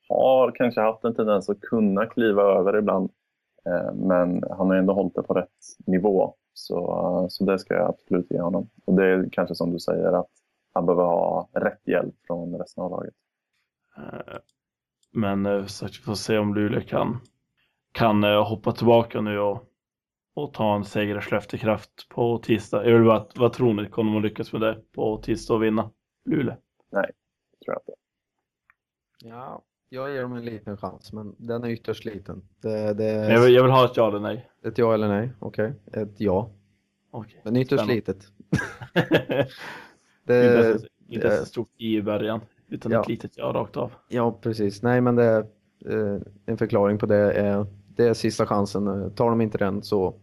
har 0.08 0.50
kanske 0.50 0.80
haft 0.80 1.04
en 1.04 1.14
tendens 1.14 1.50
att 1.50 1.60
kunna 1.60 2.06
kliva 2.06 2.42
över 2.42 2.78
ibland. 2.78 3.10
Eh, 3.66 3.94
men 3.94 4.44
han 4.50 4.66
har 4.66 4.76
ändå 4.76 4.92
hållit 4.92 5.14
det 5.14 5.22
på 5.22 5.34
rätt 5.34 5.48
nivå. 5.86 6.34
Så, 6.54 7.26
så 7.30 7.44
det 7.44 7.58
ska 7.58 7.74
jag 7.74 7.88
absolut 7.88 8.30
ge 8.30 8.40
honom. 8.40 8.68
Och 8.84 8.94
det 8.94 9.06
är 9.06 9.28
kanske 9.32 9.54
som 9.54 9.72
du 9.72 9.78
säger 9.78 10.12
att 10.12 10.30
han 10.72 10.86
behöver 10.86 11.04
ha 11.04 11.48
rätt 11.52 11.88
hjälp 11.88 12.14
från 12.26 12.58
resten 12.58 12.84
av 12.84 12.90
laget. 12.90 13.14
Eh, 15.14 15.20
men 15.20 15.46
eh, 15.46 15.66
så 15.66 15.84
att 15.84 15.98
vi 15.98 16.02
får 16.02 16.14
se 16.14 16.38
om 16.38 16.54
Luleå 16.54 16.80
kan, 16.80 17.20
kan 17.92 18.24
hoppa 18.24 18.72
tillbaka 18.72 19.20
nu 19.20 19.38
och, 19.38 19.64
och 20.34 20.54
ta 20.54 20.76
en 20.76 20.84
seger 20.84 21.18
i 21.18 21.20
Skellefteåkraft 21.20 22.08
på 22.08 22.38
tisdag. 22.38 22.88
Jag 22.88 22.98
vill 22.98 23.06
bara, 23.06 23.26
vad 23.34 23.52
tror 23.52 23.74
ni? 23.74 23.88
Kommer 23.88 24.12
man 24.12 24.22
lyckas 24.22 24.52
med 24.52 24.60
det 24.60 24.78
på 24.92 25.22
tisdag 25.22 25.54
och 25.54 25.62
vinna 25.62 25.90
Luleå? 26.24 26.56
Nej, 26.92 27.10
det 27.50 27.64
tror 27.64 27.74
jag 27.74 27.82
inte. 27.82 27.92
Ja, 29.24 29.62
jag 29.88 30.10
ger 30.10 30.22
dem 30.22 30.32
en 30.32 30.44
liten 30.44 30.76
chans, 30.76 31.12
men 31.12 31.34
den 31.38 31.64
är 31.64 31.68
ytterst 31.68 32.04
liten. 32.04 32.42
Det, 32.62 32.94
det 32.94 33.04
är... 33.04 33.30
jag, 33.30 33.40
vill, 33.40 33.54
jag, 33.54 33.62
vill, 33.62 33.72
ha 33.72 33.84
ett 33.84 33.96
ja 33.96 34.08
eller 34.08 34.20
nej. 34.20 34.50
Ett 34.64 34.78
ja 34.78 34.94
eller 34.94 35.08
nej, 35.08 35.32
okej. 35.38 35.74
Okay. 35.86 36.02
Ett 36.02 36.20
ja. 36.20 36.50
Okay. 37.10 37.40
Men 37.42 37.56
ytterst 37.56 37.84
Spännande. 37.84 37.94
litet. 37.94 38.26
det, 40.24 40.78
inte 41.08 41.36
så 41.36 41.46
stort 41.46 41.70
i 41.76 42.02
början, 42.02 42.40
utan 42.72 42.92
ja. 42.92 43.00
ett 43.00 43.08
litet 43.08 43.32
ja 43.36 43.44
rakt 43.44 43.76
av. 43.76 43.92
Ja, 44.08 44.38
precis. 44.42 44.82
Nej, 44.82 45.00
men 45.00 45.16
det 45.16 45.24
är, 45.24 45.38
eh, 45.86 46.20
en 46.46 46.58
förklaring 46.58 46.98
på 46.98 47.06
det 47.06 47.32
är 47.32 47.66
det 47.96 48.08
är 48.08 48.14
sista 48.14 48.46
chansen. 48.46 49.10
Tar 49.14 49.30
de 49.30 49.40
inte 49.40 49.58
den 49.58 49.82
så 49.82 50.14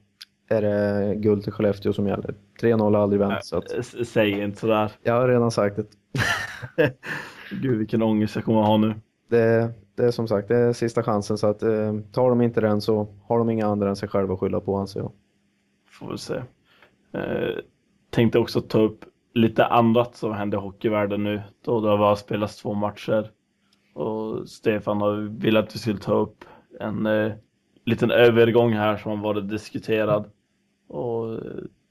är 0.49 0.61
det 0.61 1.15
guld 1.15 1.43
till 1.43 1.53
Skellefteå 1.53 1.93
som 1.93 2.07
gäller. 2.07 2.35
3-0 2.61 2.95
har 2.95 3.01
aldrig 3.01 3.19
vänt. 3.19 3.45
Så 3.45 3.57
att... 3.57 3.65
Säg 4.07 4.43
inte 4.43 4.59
sådär. 4.59 4.91
Jag 5.03 5.13
har 5.13 5.27
redan 5.27 5.51
sagt 5.51 5.75
det. 5.75 5.85
Gud 7.61 7.77
vilken 7.77 8.03
ångest 8.03 8.35
jag 8.35 8.45
kommer 8.45 8.61
att 8.61 8.67
ha 8.67 8.77
nu 8.77 8.93
det, 9.29 9.73
det 9.95 10.05
är 10.05 10.11
som 10.11 10.27
sagt 10.27 10.47
det 10.47 10.57
är 10.57 10.73
sista 10.73 11.03
chansen 11.03 11.37
så 11.37 11.47
att 11.47 11.63
eh, 11.63 11.99
tar 12.11 12.29
de 12.29 12.41
inte 12.41 12.61
den 12.61 12.81
så 12.81 13.07
har 13.27 13.39
de 13.39 13.49
inga 13.49 13.67
andra 13.67 13.89
än 13.89 13.95
sig 13.95 14.09
själva 14.09 14.33
att 14.33 14.39
skylla 14.39 14.59
på 14.59 14.77
anser 14.77 14.99
jag. 14.99 15.11
Får 15.91 16.11
vi 16.11 16.17
se. 16.17 16.35
Eh, 17.13 17.57
tänkte 18.09 18.39
också 18.39 18.61
ta 18.61 18.81
upp 18.81 19.05
lite 19.33 19.65
annat 19.65 20.15
som 20.15 20.33
hände 20.33 20.57
i 20.57 20.59
hockeyvärlden 20.59 21.23
nu 21.23 21.41
då 21.65 21.81
det 21.81 21.89
har 21.89 21.97
bara 21.97 22.15
spelats 22.15 22.57
två 22.57 22.73
matcher. 22.73 23.31
Och 23.93 24.49
Stefan 24.49 25.01
har 25.01 25.41
velat 25.41 25.67
att 25.67 25.75
vi 25.75 25.79
skulle 25.79 25.99
ta 25.99 26.13
upp 26.13 26.45
en 26.79 27.05
eh, 27.05 27.31
liten 27.85 28.11
övergång 28.11 28.73
här 28.73 28.97
som 28.97 29.11
har 29.11 29.33
varit 29.33 29.49
diskuterad. 29.49 30.25
Och 30.87 31.39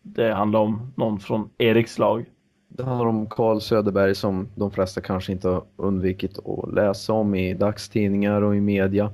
det 0.02 0.32
handlar 0.32 0.60
om 0.60 0.92
någon 0.96 1.20
från 1.20 1.50
Eriks 1.58 1.98
lag 1.98 2.26
det 2.68 2.84
handlar 2.84 3.06
om 3.06 3.26
Karl 3.26 3.60
Söderberg 3.60 4.14
som 4.14 4.48
de 4.54 4.70
flesta 4.70 5.00
kanske 5.00 5.32
inte 5.32 5.48
har 5.48 5.64
undvikit 5.76 6.38
att 6.38 6.74
läsa 6.74 7.12
om 7.12 7.34
i 7.34 7.54
dagstidningar 7.54 8.42
och 8.42 8.56
i 8.56 8.60
media. 8.60 9.12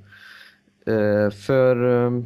Eh, 0.86 1.30
för 1.30 2.04
eh, 2.06 2.22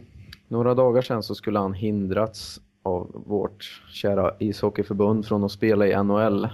några 0.48 0.74
dagar 0.74 1.02
sedan 1.02 1.22
så 1.22 1.34
skulle 1.34 1.58
han 1.58 1.74
hindrats 1.74 2.61
av 2.88 3.22
vårt 3.27 3.83
kära 3.92 4.35
ishockeyförbund 4.38 5.27
från 5.27 5.44
att 5.44 5.53
spela 5.53 5.87
i 5.87 6.03
NHL 6.05 6.48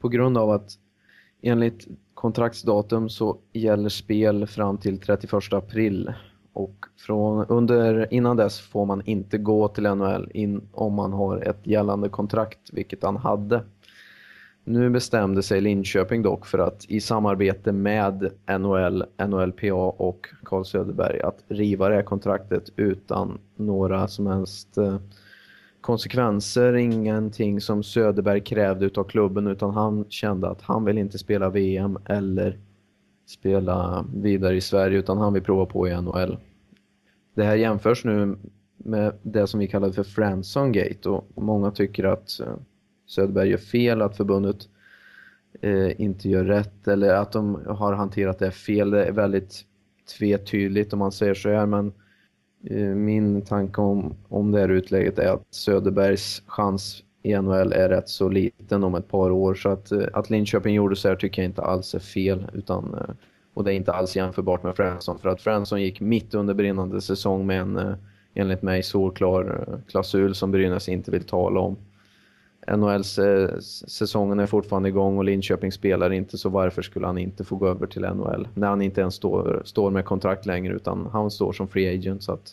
på 0.00 0.08
grund 0.08 0.38
av 0.38 0.50
att 0.50 0.70
enligt 1.42 1.86
kontraktsdatum 2.14 3.08
så 3.08 3.38
gäller 3.52 3.88
spel 3.88 4.46
fram 4.46 4.78
till 4.78 5.00
31 5.00 5.52
april 5.52 6.12
och 6.52 6.86
från, 7.06 7.46
under, 7.48 8.14
innan 8.14 8.36
dess 8.36 8.60
får 8.60 8.86
man 8.86 9.02
inte 9.04 9.38
gå 9.38 9.68
till 9.68 9.84
NHL 9.84 10.30
in, 10.34 10.68
om 10.72 10.94
man 10.94 11.12
har 11.12 11.36
ett 11.36 11.66
gällande 11.66 12.08
kontrakt, 12.08 12.58
vilket 12.72 13.02
han 13.02 13.16
hade. 13.16 13.62
Nu 14.64 14.90
bestämde 14.90 15.42
sig 15.42 15.60
Linköping 15.60 16.22
dock 16.22 16.46
för 16.46 16.58
att 16.58 16.84
i 16.88 17.00
samarbete 17.00 17.72
med 17.72 18.30
NHL, 18.58 19.04
NHLPA 19.26 19.74
och 19.74 20.28
Carl 20.42 20.64
Söderberg 20.64 21.20
att 21.20 21.44
riva 21.48 21.88
det 21.88 21.94
här 21.94 22.02
kontraktet 22.02 22.70
utan 22.76 23.38
några 23.56 24.08
som 24.08 24.26
helst 24.26 24.78
eh, 24.78 24.96
konsekvenser, 25.80 26.76
ingenting 26.76 27.60
som 27.60 27.82
Söderberg 27.82 28.40
krävde 28.40 28.86
utav 28.86 29.04
klubben 29.04 29.46
utan 29.46 29.74
han 29.74 30.04
kände 30.08 30.48
att 30.48 30.62
han 30.62 30.84
vill 30.84 30.98
inte 30.98 31.18
spela 31.18 31.50
VM 31.50 31.98
eller 32.04 32.58
spela 33.26 34.06
vidare 34.14 34.56
i 34.56 34.60
Sverige 34.60 34.98
utan 34.98 35.18
han 35.18 35.32
vill 35.32 35.42
prova 35.42 35.66
på 35.66 35.88
i 35.88 36.00
NHL. 36.00 36.38
Det 37.34 37.44
här 37.44 37.56
jämförs 37.56 38.04
nu 38.04 38.36
med 38.76 39.12
det 39.22 39.46
som 39.46 39.60
vi 39.60 39.68
kallar 39.68 39.90
för 39.90 40.02
Franson 40.02 40.72
Gate 40.72 41.08
och 41.08 41.42
många 41.42 41.70
tycker 41.70 42.04
att 42.04 42.40
eh, 42.40 42.54
Söderberg 43.06 43.48
gör 43.48 43.58
fel, 43.58 44.02
att 44.02 44.16
förbundet 44.16 44.68
eh, 45.60 46.00
inte 46.00 46.28
gör 46.28 46.44
rätt 46.44 46.88
eller 46.88 47.14
att 47.14 47.32
de 47.32 47.54
har 47.66 47.92
hanterat 47.92 48.38
det 48.38 48.50
fel. 48.50 48.90
Det 48.90 49.04
är 49.04 49.12
väldigt 49.12 49.64
tvetydigt 50.18 50.92
om 50.92 50.98
man 50.98 51.12
säger 51.12 51.34
så 51.34 51.48
här 51.48 51.66
men 51.66 51.86
eh, 51.86 51.92
Eh, 52.64 52.94
min 52.94 53.42
tanke 53.42 53.80
om, 53.80 54.14
om 54.28 54.52
det 54.52 54.60
här 54.60 54.68
utlägget 54.68 55.18
är 55.18 55.32
att 55.32 55.46
Söderbergs 55.50 56.42
chans 56.46 57.02
i 57.22 57.36
NHL 57.36 57.72
är 57.72 57.88
rätt 57.88 58.08
så 58.08 58.28
liten 58.28 58.84
om 58.84 58.94
ett 58.94 59.08
par 59.08 59.30
år 59.30 59.54
så 59.54 59.68
att, 59.68 59.92
eh, 59.92 60.06
att 60.12 60.30
Linköping 60.30 60.74
gjorde 60.74 60.96
så 60.96 61.08
här 61.08 61.16
tycker 61.16 61.42
jag 61.42 61.48
inte 61.48 61.62
alls 61.62 61.94
är 61.94 61.98
fel 61.98 62.50
utan 62.54 62.94
eh, 62.94 63.14
och 63.54 63.64
det 63.64 63.72
är 63.72 63.76
inte 63.76 63.92
alls 63.92 64.16
jämförbart 64.16 64.62
med 64.62 64.76
Fransson 64.76 65.18
för 65.18 65.28
att 65.28 65.42
Fransson 65.42 65.82
gick 65.82 66.00
mitt 66.00 66.34
under 66.34 66.54
brinnande 66.54 67.00
säsong 67.00 67.46
med 67.46 67.60
en 67.60 67.96
enligt 68.34 68.62
mig 68.62 68.82
solklar 68.82 69.66
klausul 69.88 70.34
som 70.34 70.50
Brynäs 70.50 70.88
inte 70.88 71.10
vill 71.10 71.24
tala 71.24 71.60
om. 71.60 71.76
NHL-säsongen 72.76 74.40
är 74.40 74.46
fortfarande 74.46 74.88
igång 74.88 75.18
och 75.18 75.24
Linköping 75.24 75.72
spelar 75.72 76.12
inte 76.12 76.38
så 76.38 76.48
varför 76.48 76.82
skulle 76.82 77.06
han 77.06 77.18
inte 77.18 77.44
få 77.44 77.56
gå 77.56 77.68
över 77.68 77.86
till 77.86 78.02
NHL 78.02 78.48
när 78.54 78.68
han 78.68 78.82
inte 78.82 79.00
ens 79.00 79.14
står, 79.14 79.62
står 79.64 79.90
med 79.90 80.04
kontrakt 80.04 80.46
längre 80.46 80.74
utan 80.74 81.06
han 81.12 81.30
står 81.30 81.52
som 81.52 81.68
free 81.68 81.94
agent 81.94 82.22
så 82.22 82.32
att 82.32 82.52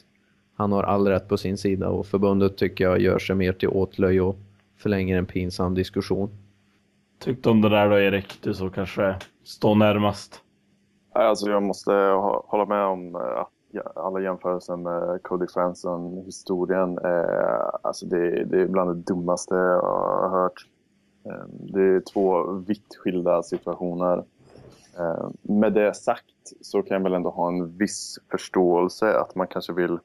han 0.56 0.71
har 0.71 0.84
all 0.84 1.08
rätt 1.08 1.28
på 1.28 1.38
sin 1.38 1.58
sida 1.58 1.89
och 1.89 2.06
förbundet 2.06 2.58
tycker 2.58 2.84
jag 2.84 2.99
gör 2.99 3.19
sig 3.19 3.36
mer 3.36 3.54
till 3.54 3.69
åtlöj 3.69 4.21
och 4.21 4.38
förlänger 4.78 5.17
en 5.17 5.25
pinsam 5.25 5.73
diskussion. 5.73 6.30
Tyckte 7.19 7.49
om 7.49 7.62
det 7.62 7.69
där 7.69 7.89
då 7.89 7.99
Erik, 7.99 8.39
du 8.41 8.54
som 8.54 8.69
kanske 8.69 9.15
står 9.43 9.75
närmast? 9.75 10.41
Alltså 11.13 11.49
jag 11.49 11.63
måste 11.63 11.91
hålla 12.47 12.65
med 12.65 12.86
om 12.86 13.15
att 13.15 13.49
alla 13.95 14.21
jämförelser 14.21 14.75
med 14.75 15.23
Cody 15.23 15.47
Franson-historien. 15.47 16.97
Eh, 16.97 17.69
alltså 17.81 18.05
det, 18.05 18.43
det, 18.43 18.61
är 18.61 18.67
bland 18.67 18.89
det 18.89 19.13
dummaste 19.13 19.55
jag 19.55 19.81
har 19.81 20.29
hört. 20.29 20.67
Eh, 21.25 21.45
det 21.49 21.81
är 21.81 21.99
två 21.99 22.51
vitt 22.51 22.95
skilda 22.95 23.43
situationer. 23.43 24.23
Eh, 24.99 25.29
med 25.41 25.73
det 25.73 25.95
sagt 25.95 26.25
så 26.61 26.81
kan 26.81 26.95
jag 26.95 27.03
väl 27.03 27.13
ändå 27.13 27.29
ha 27.29 27.47
en 27.47 27.77
viss 27.77 28.19
förståelse 28.31 29.19
att 29.19 29.35
man 29.35 29.47
kanske 29.47 29.73
vill 29.73 29.99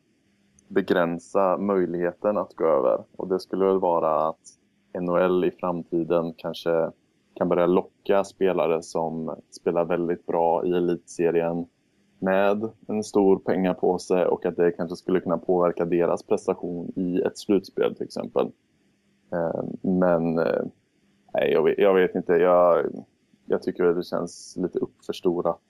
begränsa 0.68 1.56
möjligheten 1.56 2.38
att 2.38 2.54
gå 2.54 2.66
över. 2.66 3.04
Och 3.16 3.28
det 3.28 3.40
skulle 3.40 3.64
väl 3.64 3.80
vara 3.80 4.28
att 4.28 4.40
NHL 5.00 5.44
i 5.44 5.50
framtiden 5.50 6.34
kanske 6.36 6.90
kan 7.34 7.48
börja 7.48 7.66
locka 7.66 8.24
spelare 8.24 8.82
som 8.82 9.36
spelar 9.50 9.84
väldigt 9.84 10.26
bra 10.26 10.64
i 10.64 10.72
elitserien 10.72 11.66
med 12.20 12.68
en 12.86 13.04
stor 13.04 13.38
pengapåse 13.38 14.26
och 14.26 14.46
att 14.46 14.56
det 14.56 14.72
kanske 14.72 14.96
skulle 14.96 15.20
kunna 15.20 15.38
påverka 15.38 15.84
deras 15.84 16.22
prestation 16.22 16.92
i 16.96 17.20
ett 17.20 17.38
slutspel 17.38 17.94
till 17.94 18.06
exempel. 18.06 18.50
Eh, 19.32 19.64
men 19.82 20.38
eh, 20.38 20.62
nej, 21.34 21.52
jag 21.52 21.64
vet, 21.64 21.78
jag 21.78 21.94
vet 21.94 22.14
inte. 22.14 22.32
Jag, 22.32 22.86
jag 23.46 23.62
tycker 23.62 23.84
att 23.84 23.96
det 23.96 24.02
känns 24.02 24.56
lite 24.56 24.78
uppförstorat. 24.78 25.62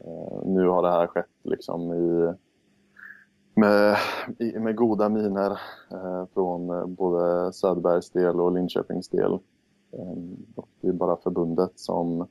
Eh, 0.00 0.46
nu 0.46 0.68
har 0.68 0.82
det 0.82 0.90
här 0.90 1.06
skett 1.06 1.26
liksom 1.42 1.92
i, 1.92 2.32
med, 3.54 3.96
med 4.62 4.76
goda 4.76 5.08
miner 5.08 5.60
från 6.34 6.94
både 6.94 7.52
Söderbergs 7.52 8.10
del 8.10 8.40
och 8.40 8.52
Linköpings 8.52 9.08
del. 9.08 9.38
Och 10.54 10.68
det 10.80 10.88
är 10.88 10.92
bara 10.92 11.16
förbundet 11.16 11.72
som 11.74 12.28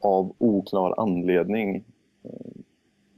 av 0.00 0.34
oklar 0.38 0.94
anledning 1.00 1.84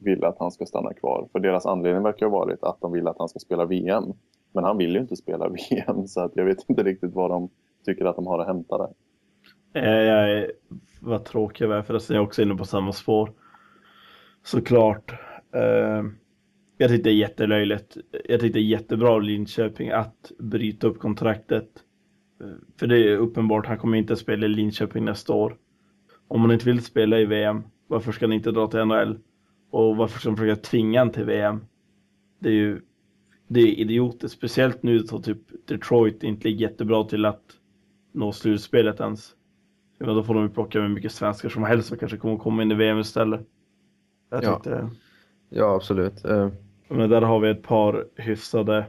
vill 0.01 0.25
att 0.25 0.37
han 0.39 0.51
ska 0.51 0.67
stanna 0.67 0.95
kvar. 0.95 1.29
För 1.33 1.41
deras 1.41 1.67
anledning 1.67 2.03
verkar 2.03 2.27
ha 2.27 2.39
varit 2.39 2.63
att 2.63 2.81
de 2.81 2.93
vill 2.93 3.09
att 3.09 3.19
han 3.19 3.29
ska 3.29 3.39
spela 3.39 3.65
VM. 3.65 4.05
Men 4.53 4.65
han 4.65 4.79
vill 4.79 4.95
ju 4.95 5.01
inte 5.01 5.17
spela 5.17 5.49
VM 5.71 6.07
så 6.07 6.21
att 6.21 6.33
jag 6.35 6.45
vet 6.45 6.59
inte 6.69 6.83
riktigt 6.83 7.15
vad 7.15 7.31
de 7.31 7.51
tycker 7.85 8.05
att 8.05 8.17
de 8.17 8.27
har 8.27 8.39
att 8.39 8.47
hämta 8.47 8.79
där. 8.79 8.91
Eh, 9.75 10.47
vad 11.01 11.25
tråkig 11.25 11.65
jag 11.65 11.79
är 11.79 11.83
förresten, 11.83 12.17
jag 12.17 12.23
är 12.23 12.27
också 12.27 12.43
inne 12.43 12.55
på 12.55 12.65
samma 12.65 12.93
spår. 12.93 13.33
Såklart. 14.43 15.13
Eh, 15.55 16.03
jag 16.79 16.91
tyckte 16.91 17.09
det 17.09 17.15
är 17.15 17.19
jättelöjligt. 17.19 17.97
Jag 18.29 18.41
tyckte 18.41 18.59
det 18.59 18.63
är 18.63 18.69
jättebra 18.69 19.11
av 19.11 19.23
Linköping 19.23 19.91
att 19.91 20.33
bryta 20.39 20.87
upp 20.87 20.99
kontraktet. 20.99 21.69
Eh, 22.41 22.47
för 22.79 22.87
det 22.87 22.99
är 22.99 23.17
uppenbart, 23.17 23.67
han 23.67 23.79
kommer 23.79 23.99
inte 23.99 24.17
spela 24.17 24.47
i 24.47 24.49
Linköping 24.49 25.05
nästa 25.05 25.33
år. 25.33 25.57
Om 26.29 26.41
han 26.41 26.53
inte 26.53 26.67
vill 26.67 26.85
spela 26.85 27.19
i 27.19 27.25
VM, 27.25 27.63
varför 27.87 28.13
ska 28.13 28.27
han 28.27 28.33
inte 28.33 28.51
dra 28.51 28.67
till 28.67 28.85
NHL? 28.85 29.19
Och 29.71 29.97
varför 29.97 30.21
ska 30.21 30.29
de 30.29 30.37
försöka 30.37 30.63
tvinga 30.63 31.01
en 31.01 31.11
till 31.11 31.25
VM? 31.25 31.65
Det 32.39 32.49
är 32.49 32.53
ju 32.53 32.81
det 33.53 33.61
är 33.61 33.67
idiotiskt, 33.67 34.39
speciellt 34.39 34.83
nu 34.83 35.07
så 35.07 35.23
typ 35.23 35.39
Detroit 35.69 36.23
inte 36.23 36.49
ligger 36.49 36.69
jättebra 36.69 37.05
till 37.05 37.25
att 37.25 37.43
nå 38.13 38.33
slutspelet 38.33 39.01
ens. 39.01 39.35
Ja, 39.99 40.07
då 40.07 40.23
får 40.23 40.35
de 40.35 40.43
ju 40.43 40.49
plocka 40.49 40.81
med 40.81 40.91
mycket 40.91 41.13
svenskar 41.13 41.49
som 41.49 41.63
helst 41.63 41.89
som 41.89 41.99
kanske 41.99 42.19
kommer 42.19 42.37
komma 42.37 42.63
in 42.63 42.73
i 42.73 42.75
VM 42.75 42.99
istället. 42.99 43.41
Jag 44.31 44.45
ja. 44.45 44.55
Tyckte, 44.55 44.91
ja, 45.49 45.75
absolut. 45.75 46.25
Uh... 46.25 46.49
Men 46.89 47.11
där 47.11 47.23
har 47.23 47.41
vi 47.41 47.51
ett 47.51 47.63
par 47.63 48.05
hyfsade 48.17 48.87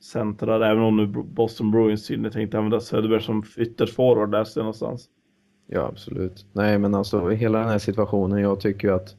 centrar, 0.00 0.60
även 0.60 0.82
om 0.82 0.96
nu 0.96 1.06
Boston 1.06 1.70
Bruins 1.70 2.06
tydligen 2.06 2.32
tänkte 2.32 2.58
använda 2.58 2.80
Söderberg 2.80 3.22
som 3.22 3.44
ytterforward 3.56 4.30
där 4.30 4.58
någonstans. 4.58 5.08
Ja, 5.66 5.82
absolut. 5.82 6.46
Nej, 6.52 6.78
men 6.78 6.94
alltså 6.94 7.28
hela 7.28 7.58
den 7.58 7.68
här 7.68 7.78
situationen, 7.78 8.40
jag 8.40 8.60
tycker 8.60 8.88
ju 8.88 8.94
att 8.94 9.16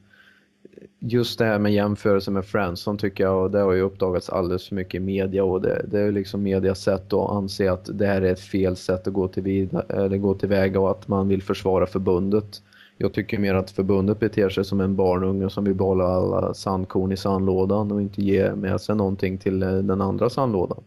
just 1.00 1.40
det 1.40 1.46
här 1.46 1.60
med 1.60 1.74
jämförelse 1.74 2.32
med 2.32 2.46
Fransson 2.46 2.98
tycker 2.98 3.24
jag, 3.24 3.44
och 3.44 3.52
det 3.52 3.60
har 3.60 3.74
ju 3.74 3.82
uppdagats 3.82 4.30
alldeles 4.30 4.68
för 4.68 4.76
mycket 4.76 4.96
i 4.96 5.00
media 5.00 5.44
och 5.44 5.62
det, 5.62 5.86
det 5.88 6.00
är 6.00 6.12
liksom 6.12 6.44
medias 6.44 6.82
sätt 6.82 7.14
att 7.14 7.30
anse 7.30 7.72
att 7.72 7.90
det 7.94 8.06
här 8.06 8.22
är 8.22 8.32
ett 8.32 8.40
fel 8.40 8.76
sätt 8.76 9.08
att 9.08 9.14
gå, 9.14 9.28
till 9.28 9.44
vida, 9.44 9.84
eller 9.90 10.18
gå 10.18 10.34
tillväga 10.34 10.80
och 10.80 10.92
att 10.92 11.08
man 11.08 11.28
vill 11.28 11.44
försvara 11.44 11.86
förbundet. 11.86 12.62
Jag 12.98 13.14
tycker 13.14 13.40
mer 13.40 13.54
att 13.54 13.72
förbundet 13.72 14.20
beter 14.20 14.50
sig 14.50 14.66
som 14.66 14.82
en 14.82 14.96
barnunge 14.96 15.50
som 15.50 15.64
vill 15.64 15.76
behålla 15.76 16.06
alla 16.06 16.54
sandkorn 16.54 17.12
i 17.12 17.18
sandlådan 17.18 17.92
och 17.92 18.02
inte 18.02 18.22
ge 18.22 18.56
med 18.56 18.82
sig 18.82 18.96
någonting 18.96 19.38
till 19.38 19.64
eh, 19.64 19.74
den 19.74 20.02
andra 20.02 20.30
sandlådan. 20.30 20.84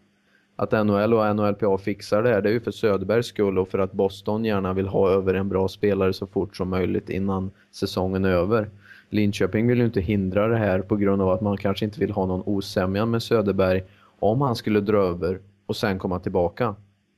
Att 0.57 0.87
NHL 0.87 1.15
och 1.15 1.37
NHLPA 1.37 1.79
fixar 1.79 2.23
det 2.23 2.29
här, 2.29 2.43
det 2.43 2.49
är 2.49 2.53
ju 2.53 2.61
för 2.61 2.71
Söderbergs 2.71 3.27
skull 3.27 3.59
och 3.59 3.69
för 3.69 3.79
att 3.79 3.93
Boston 3.93 4.45
gärna 4.45 4.73
vill 4.73 4.87
ha 4.87 5.11
över 5.11 5.35
en 5.35 5.49
bra 5.49 5.69
spelare 5.69 6.13
så 6.13 6.27
fort 6.27 6.57
som 6.57 6.69
möjligt 6.69 7.11
innan 7.11 7.51
säsongen 7.73 8.25
är 8.25 8.31
över. 8.31 8.69
Linköping 9.13 9.67
vill 9.67 9.79
ju 9.79 9.85
inte 9.85 10.01
hindra 10.01 10.49
det 10.49 10.57
här 10.57 10.81
på 10.81 10.97
grund 10.97 11.23
av 11.23 11.29
att 11.29 11.41
man 11.41 11.57
kanske 11.57 11.85
inte 11.85 12.01
vill 12.01 12.11
ha 12.11 12.27
någon 12.27 12.43
osämja 12.47 13.07
med 13.07 13.23
Söderberg 13.23 13.83
om 14.19 14.41
han 14.41 14.57
skulle 14.57 14.81
dra 14.81 14.99
över 14.99 15.39
och 15.67 15.77
sen 15.77 15.99
komma 15.99 16.19
tillbaka. 16.19 16.75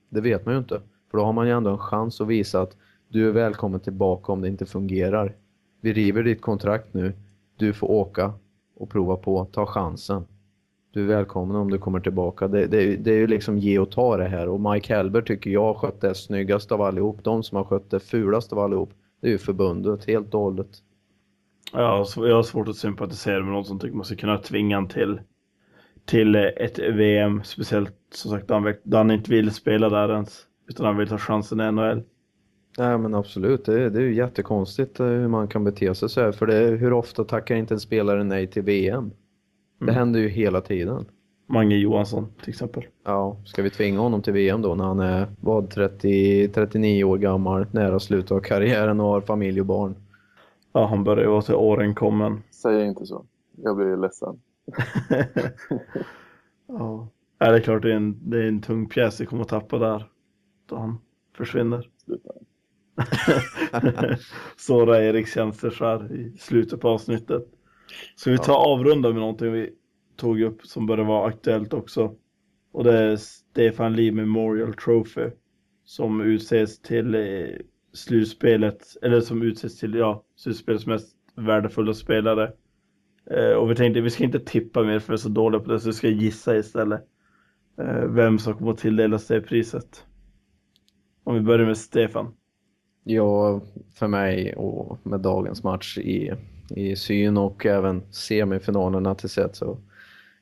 Det 0.08 0.20
vet 0.20 0.46
man 0.46 0.54
ju 0.54 0.58
inte. 0.58 0.80
För 1.10 1.18
då 1.18 1.24
har 1.24 1.32
man 1.32 1.46
ju 1.46 1.52
ändå 1.52 1.70
en 1.70 1.78
chans 1.78 2.20
att 2.20 2.26
visa 2.26 2.60
att 2.60 2.76
du 3.08 3.28
är 3.28 3.32
välkommen 3.32 3.80
tillbaka 3.80 4.32
om 4.32 4.40
det 4.40 4.48
inte 4.48 4.66
fungerar. 4.66 5.34
Vi 5.80 5.92
river 5.92 6.22
ditt 6.22 6.40
kontrakt 6.40 6.94
nu. 6.94 7.12
Du 7.56 7.72
får 7.72 7.90
åka 7.90 8.32
och 8.76 8.90
prova 8.90 9.16
på. 9.16 9.44
Ta 9.44 9.66
chansen. 9.66 10.24
Du 10.92 11.02
är 11.02 11.06
välkommen 11.06 11.56
om 11.56 11.70
du 11.70 11.78
kommer 11.78 12.00
tillbaka. 12.00 12.48
Det, 12.48 12.66
det, 12.66 12.96
det 12.96 13.10
är 13.10 13.18
ju 13.18 13.26
liksom 13.26 13.58
ge 13.58 13.78
och 13.78 13.90
ta 13.90 14.16
det 14.16 14.28
här. 14.28 14.48
Och 14.48 14.60
Mike 14.60 14.94
Helber 14.94 15.22
tycker 15.22 15.50
jag 15.50 15.64
har 15.64 15.74
skött 15.74 16.00
det 16.00 16.14
snyggast 16.14 16.72
av 16.72 16.82
allihop. 16.82 17.24
De 17.24 17.42
som 17.42 17.56
har 17.56 17.64
skött 17.64 17.90
det 17.90 18.00
fulast 18.00 18.52
av 18.52 18.58
allihop. 18.58 18.90
Det 19.20 19.26
är 19.26 19.32
ju 19.32 19.38
förbundet 19.38 20.04
helt 20.04 20.34
och 20.34 20.40
hållet. 20.40 20.82
Ja, 21.76 22.06
jag 22.16 22.36
har 22.36 22.42
svårt 22.42 22.68
att 22.68 22.76
sympatisera 22.76 23.44
med 23.44 23.52
någon 23.52 23.64
som 23.64 23.78
tycker 23.78 23.96
man 23.96 24.04
ska 24.04 24.16
kunna 24.16 24.38
tvinga 24.38 24.76
han 24.76 24.88
till, 24.88 25.20
till 26.04 26.34
ett 26.34 26.78
VM. 26.78 27.44
Speciellt 27.44 27.94
som 28.14 28.30
sagt 28.30 28.48
då 28.48 28.54
han, 28.54 28.74
då 28.82 28.96
han 28.96 29.10
inte 29.10 29.30
vill 29.30 29.50
spela 29.50 29.88
där 29.88 30.12
ens. 30.12 30.42
Utan 30.68 30.86
han 30.86 30.96
vill 30.96 31.08
ta 31.08 31.18
chansen 31.18 31.60
i 31.60 31.72
NHL. 31.72 32.02
Nej 32.78 32.98
men 32.98 33.14
absolut, 33.14 33.64
det, 33.64 33.90
det 33.90 33.98
är 33.98 34.04
ju 34.04 34.14
jättekonstigt 34.14 35.00
eh, 35.00 35.06
hur 35.06 35.28
man 35.28 35.48
kan 35.48 35.64
bete 35.64 35.94
sig 35.94 36.08
så 36.08 36.20
här. 36.20 36.32
För 36.32 36.46
det, 36.46 36.54
hur 36.54 36.92
ofta 36.92 37.24
tackar 37.24 37.54
inte 37.54 37.74
en 37.74 37.80
spelare 37.80 38.24
nej 38.24 38.46
till 38.46 38.62
VM? 38.62 39.10
Det 39.78 39.84
mm. 39.84 39.94
händer 39.94 40.20
ju 40.20 40.28
hela 40.28 40.60
tiden. 40.60 41.06
Mange 41.46 41.76
Johansson 41.76 42.32
till 42.40 42.48
exempel. 42.48 42.84
Ja, 43.04 43.36
ska 43.44 43.62
vi 43.62 43.70
tvinga 43.70 44.00
honom 44.00 44.22
till 44.22 44.32
VM 44.32 44.62
då 44.62 44.74
när 44.74 44.84
han 44.84 45.00
är 45.00 45.26
vad, 45.40 45.70
30, 45.70 46.48
39 46.48 47.04
år 47.04 47.18
gammal, 47.18 47.66
nära 47.70 48.00
slutet 48.00 48.32
av 48.32 48.40
karriären 48.40 49.00
och 49.00 49.06
har 49.06 49.20
familj 49.20 49.60
och 49.60 49.66
barn? 49.66 49.94
Ja, 50.76 50.86
han 50.86 51.04
börjar 51.04 51.28
vara 51.28 51.42
till 51.42 51.54
åren 51.54 51.94
kommen. 51.94 52.42
Säg 52.50 52.86
inte 52.86 53.06
så. 53.06 53.26
Jag 53.56 53.76
blir 53.76 53.96
ledsen. 53.96 54.40
ja. 56.66 57.08
ja, 57.38 57.50
det 57.50 57.56
är 57.56 57.60
klart 57.60 57.82
det 57.82 57.92
är, 57.92 57.96
en, 57.96 58.30
det 58.30 58.38
är 58.38 58.48
en 58.48 58.62
tung 58.62 58.88
pjäs 58.88 59.20
vi 59.20 59.26
kommer 59.26 59.42
att 59.42 59.48
tappa 59.48 59.78
där. 59.78 60.10
Då 60.66 60.76
han 60.76 60.98
försvinner. 61.36 61.90
Såra 64.56 65.04
Eriks 65.04 65.34
tjänster 65.34 65.70
så 65.70 65.84
här 65.84 66.12
i 66.12 66.38
slutet 66.38 66.80
på 66.80 66.88
avsnittet. 66.88 67.42
Ska 68.16 68.30
vi 68.30 68.38
ta 68.38 68.52
ja. 68.52 68.66
avrunda 68.66 69.08
med 69.08 69.20
någonting 69.20 69.52
vi 69.52 69.70
tog 70.16 70.40
upp 70.40 70.66
som 70.66 70.86
börjar 70.86 71.04
vara 71.04 71.28
aktuellt 71.28 71.72
också. 71.72 72.14
Och 72.72 72.84
det 72.84 72.98
är 72.98 73.16
Stefan 73.16 73.96
Lee 73.96 74.12
Memorial 74.12 74.74
Trophy 74.74 75.30
som 75.84 76.20
utses 76.20 76.80
till 76.80 77.14
eh, 77.14 77.20
slutspelet, 77.94 78.96
eller 79.02 79.20
som 79.20 79.42
utses 79.42 79.78
till 79.78 79.94
ja, 79.94 80.24
slutspelets 80.36 80.86
mest 80.86 81.16
värdefulla 81.34 81.94
spelare. 81.94 82.52
Eh, 83.30 83.52
och 83.52 83.70
vi 83.70 83.74
tänkte 83.74 84.00
vi 84.00 84.10
ska 84.10 84.24
inte 84.24 84.40
tippa 84.40 84.82
mer 84.82 84.98
för 84.98 85.08
vi 85.08 85.14
är 85.14 85.16
så 85.16 85.28
dåliga 85.28 85.60
på 85.60 85.72
det 85.72 85.80
så 85.80 85.86
vi 85.86 85.92
ska 85.92 86.08
gissa 86.08 86.56
istället. 86.56 87.00
Eh, 87.78 88.04
vem 88.04 88.38
som 88.38 88.54
kommer 88.54 88.72
att 88.72 88.78
tilldelas 88.78 89.26
det 89.26 89.40
priset. 89.40 90.04
Om 91.24 91.34
vi 91.34 91.40
börjar 91.40 91.66
med 91.66 91.78
Stefan. 91.78 92.34
Ja, 93.04 93.60
för 93.94 94.06
mig 94.06 94.54
och 94.54 94.98
med 95.02 95.20
dagens 95.20 95.62
match 95.62 95.98
i, 95.98 96.32
i 96.70 96.96
syn 96.96 97.36
och 97.36 97.66
även 97.66 98.02
semifinalerna 98.12 99.14
till 99.14 99.28
sett 99.28 99.56
så 99.56 99.78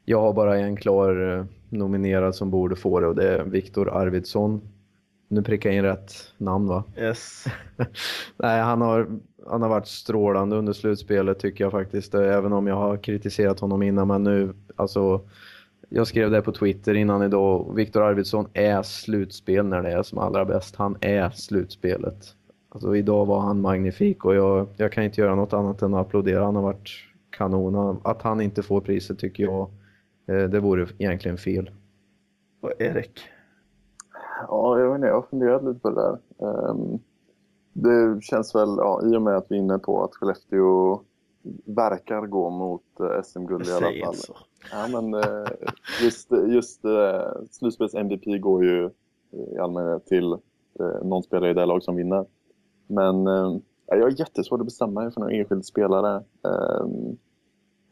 jag 0.05 0.21
har 0.21 0.33
bara 0.33 0.59
en 0.59 0.77
klar 0.77 1.38
eh, 1.38 1.45
nominerad 1.69 2.35
som 2.35 2.51
borde 2.51 2.77
få 2.77 3.01
det 3.01 3.07
och 3.07 3.15
det 3.15 3.29
är 3.29 3.45
Viktor 3.45 3.91
Arvidsson. 3.91 4.61
Nu 5.33 5.42
prickar 5.42 5.71
jag 5.71 5.77
in 5.77 5.85
rätt 5.85 6.14
namn 6.38 6.66
va? 6.66 6.85
Yes. 6.99 7.45
Nej, 8.37 8.61
han 8.61 8.81
har, 8.81 9.09
han 9.47 9.62
har 9.62 9.68
varit 9.68 9.87
strålande 9.87 10.57
under 10.57 10.73
slutspelet 10.73 11.38
tycker 11.38 11.64
jag 11.64 11.71
faktiskt. 11.71 12.14
Även 12.14 12.53
om 12.53 12.66
jag 12.66 12.75
har 12.75 12.97
kritiserat 12.97 13.61
honom 13.61 13.83
innan. 13.83 14.09
Men 14.09 14.23
nu, 14.25 14.55
alltså. 14.77 15.21
Jag 15.88 16.07
skrev 16.07 16.31
det 16.31 16.42
på 16.42 16.53
Twitter 16.53 16.95
innan 16.95 17.23
idag. 17.23 17.75
Viktor 17.75 18.03
Arvidsson 18.03 18.49
är 18.53 18.83
slutspel 18.83 19.66
när 19.66 19.83
det 19.83 19.92
är 19.92 20.03
som 20.03 20.18
allra 20.18 20.45
bäst. 20.45 20.77
Han 20.77 20.97
är 21.01 21.31
slutspelet. 21.31 22.35
Alltså 22.68 22.97
idag 22.97 23.27
var 23.27 23.40
han 23.40 23.61
magnifik 23.61 24.25
och 24.25 24.35
jag, 24.35 24.66
jag 24.77 24.92
kan 24.92 25.05
inte 25.05 25.21
göra 25.21 25.35
något 25.35 25.53
annat 25.53 25.83
än 25.83 25.95
att 25.95 26.07
applådera. 26.07 26.45
Han 26.45 26.57
har 26.57 26.62
varit 26.62 26.90
kanon. 27.31 28.01
Att 28.05 28.23
han 28.23 28.40
inte 28.40 28.62
får 28.62 28.81
priset 28.81 29.18
tycker 29.18 29.45
jag, 29.45 29.71
eh, 30.27 30.49
det 30.49 30.61
vore 30.61 30.87
egentligen 30.99 31.38
fel. 31.38 31.71
Och 32.61 32.73
Erik? 32.79 33.21
Ja, 34.48 34.78
jag 34.78 34.88
vet 34.88 34.94
inte, 34.94 35.07
jag 35.07 35.14
har 35.14 35.22
funderat 35.22 35.64
lite 35.64 35.81
på 35.81 35.90
det 35.90 36.02
där. 36.02 36.18
Um, 36.70 36.98
det 37.72 38.22
känns 38.22 38.55
väl, 38.55 38.68
ja, 38.78 39.00
i 39.05 39.16
och 39.16 39.22
med 39.22 39.37
att 39.37 39.46
vi 39.48 39.55
är 39.55 39.61
inne 39.61 39.78
på 39.78 40.05
att 40.05 40.14
Skellefteå 40.14 41.00
verkar 41.64 42.26
gå 42.26 42.50
mot 42.50 42.83
uh, 43.00 43.22
SM-guld 43.22 43.66
i 43.66 43.72
alla 43.72 44.05
fall. 44.05 44.14
Så. 44.14 44.35
Ja, 44.72 45.00
men 45.00 45.14
uh, 45.14 45.46
just, 46.02 46.31
just 46.48 46.85
uh, 46.85 47.44
slutspels-MVP 47.50 48.40
går 48.40 48.64
ju 48.64 48.90
i 49.55 49.59
allmänhet 49.59 50.07
till 50.07 50.37
någon 51.02 51.22
spelare 51.22 51.50
i 51.50 51.55
det 51.55 51.66
lag 51.66 51.83
som 51.83 51.96
vinner. 51.96 52.26
Men 52.87 53.26
jag 53.87 54.02
har 54.02 54.20
jättesvårt 54.20 54.61
att 54.61 54.66
bestämma 54.66 55.00
mig 55.00 55.12
för 55.12 55.20
någon 55.20 55.31
enskild 55.31 55.64
spelare. 55.64 56.24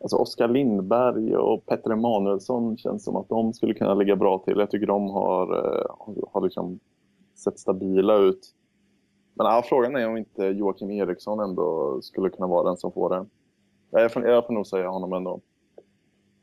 Alltså 0.00 0.16
Oskar 0.16 0.48
Lindberg 0.48 1.36
och 1.36 1.66
Petter 1.66 1.90
Emanuelsson 1.90 2.76
känns 2.76 3.04
som 3.04 3.16
att 3.16 3.28
de 3.28 3.52
skulle 3.52 3.74
kunna 3.74 3.94
ligga 3.94 4.16
bra 4.16 4.38
till. 4.38 4.58
Jag 4.58 4.70
tycker 4.70 4.86
de 4.86 5.10
har, 5.10 5.56
eh, 5.56 5.84
har 6.32 6.40
liksom 6.40 6.80
sett 7.34 7.58
stabila 7.58 8.16
ut. 8.16 8.54
Men 9.34 9.46
ja, 9.46 9.62
frågan 9.68 9.96
är 9.96 10.08
om 10.08 10.16
inte 10.16 10.44
Joakim 10.44 10.90
Eriksson 10.90 11.40
ändå 11.40 11.98
skulle 12.02 12.30
kunna 12.30 12.46
vara 12.46 12.68
den 12.68 12.76
som 12.76 12.92
får 12.92 13.10
det. 13.10 13.26
Jag 13.90 14.12
får, 14.12 14.26
jag 14.26 14.46
får 14.46 14.54
nog 14.54 14.66
säga 14.66 14.88
honom 14.88 15.12
ändå. 15.12 15.40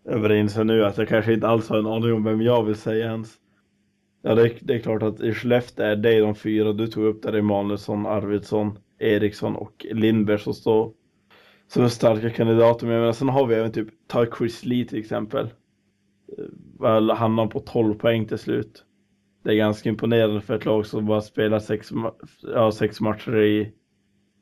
Jag 0.04 0.40
inser 0.40 0.64
nu 0.64 0.86
att 0.86 0.98
jag 0.98 1.08
kanske 1.08 1.34
inte 1.34 1.48
alls 1.48 1.70
har 1.70 1.78
en 1.78 1.88
aning 1.88 2.14
om 2.14 2.24
vem 2.24 2.42
jag 2.42 2.64
vill 2.64 2.76
säga 2.76 3.06
ens. 3.06 3.34
Ja, 4.22 4.36
det 4.36 4.54
det 4.62 4.76
är 4.76 4.80
klart 4.80 5.04
att 5.04 5.20
i 5.20 5.34
Skellefteå 5.34 5.86
är 5.86 5.96
det 5.96 6.20
de 6.20 6.36
fyra. 6.36 6.74
Du 6.74 6.88
tog 6.88 7.04
upp 7.04 7.24
där 7.24 7.34
Emanuelsson, 7.34 8.06
Arvidsson, 8.06 8.80
Eriksson 9.00 9.56
och 9.56 9.86
Lindberg 9.92 10.40
som 10.40 10.54
står 10.54 10.94
som 11.68 11.84
är 11.84 11.88
starka 11.88 12.30
kandidater. 12.30 12.88
Men 12.88 13.14
sen 13.14 13.30
har 13.30 13.48
vi 13.48 13.56
även 13.56 13.72
typ, 13.72 13.88
ta 14.08 14.26
Chris 14.38 14.66
Lee 14.66 14.86
till 14.86 15.00
exempel. 15.00 15.46
Eh, 16.38 16.46
väl 16.80 17.10
han 17.10 17.18
hamnar 17.18 17.48
på 17.48 17.60
12 17.60 17.94
poäng 17.94 18.26
till 18.26 18.38
slut. 18.38 18.84
Det 19.44 19.52
är 19.52 19.56
ganska 19.56 19.90
imponerande 19.90 20.42
för 20.42 20.56
ett 20.56 20.66
lag 20.66 20.86
som 20.86 21.06
bara 21.06 21.22
spelar 21.22 21.60
sex, 21.60 21.92
ja, 22.42 22.72
sex 22.72 23.02
matcher 23.02 23.36
i, 23.36 23.74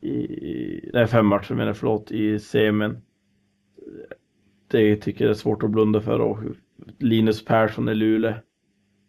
i, 0.07 0.89
nej 0.93 1.07
fem 1.07 1.25
matcher 1.25 1.53
menar 1.53 1.67
jag, 1.67 1.77
förlåt, 1.77 2.11
i 2.11 2.39
semin. 2.39 2.97
Det 4.67 4.95
tycker 4.95 5.25
jag 5.25 5.29
är 5.29 5.35
svårt 5.35 5.63
att 5.63 5.71
blunda 5.71 6.01
för 6.01 6.19
och 6.19 6.39
Linus 6.99 7.45
Persson 7.45 7.89
i 7.89 7.95
Luleå. 7.95 8.33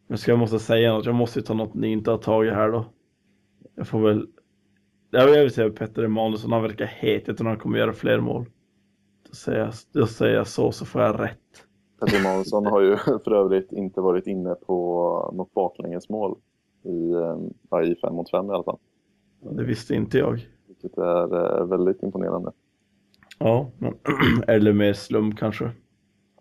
Men 0.09 0.19
ska 0.19 0.33
jag 0.33 0.39
måste 0.39 0.59
säga 0.59 0.93
något, 0.93 1.07
jag 1.07 1.15
måste 1.15 1.43
ta 1.43 1.55
något 1.55 1.75
ni 1.75 1.89
inte 1.89 2.11
har 2.11 2.19
tagit 2.19 2.53
här 2.55 2.73
då. 2.73 2.93
Jag 3.75 3.89
får 3.89 4.01
väl 4.01 4.27
jag 5.11 5.42
vill 5.42 5.51
säga 5.51 5.71
Petter 5.71 6.03
Emanuelsson, 6.03 6.53
han 6.53 6.62
verkar 6.62 6.87
het. 6.87 7.23
Jag 7.27 7.37
tror 7.37 7.49
han 7.49 7.59
kommer 7.59 7.79
göra 7.79 7.92
fler 7.92 8.21
mål. 8.21 8.45
Då 9.29 9.35
säger 9.35 9.59
jag, 9.59 9.73
då 9.92 10.07
säger 10.07 10.35
jag 10.35 10.47
så, 10.47 10.73
så 10.73 10.85
får 10.85 11.03
jag 11.03 11.21
rätt. 11.21 11.38
Petter 12.01 12.21
Emanuelsson 12.21 12.66
har 12.66 12.81
ju 12.81 12.97
för 13.25 13.33
övrigt 13.33 13.73
inte 13.73 14.01
varit 14.01 14.27
inne 14.27 14.55
på 14.55 15.31
något 15.35 15.55
baklängesmål 15.55 16.38
i, 16.83 17.12
ja, 17.71 17.83
i 17.83 17.95
fem 17.95 18.14
mot 18.14 18.31
fem 18.31 18.47
i 18.47 18.55
alla 18.55 18.64
fall. 18.64 18.79
Det 19.40 19.64
visste 19.64 19.95
inte 19.95 20.19
jag. 20.19 20.47
Vilket 20.66 20.99
är 20.99 21.61
eh, 21.61 21.66
väldigt 21.66 22.03
imponerande. 22.03 22.53
Ja, 23.38 23.71
men, 23.79 23.95
eller 24.47 24.73
mer 24.73 24.92
slum 24.92 25.35
kanske. 25.35 25.71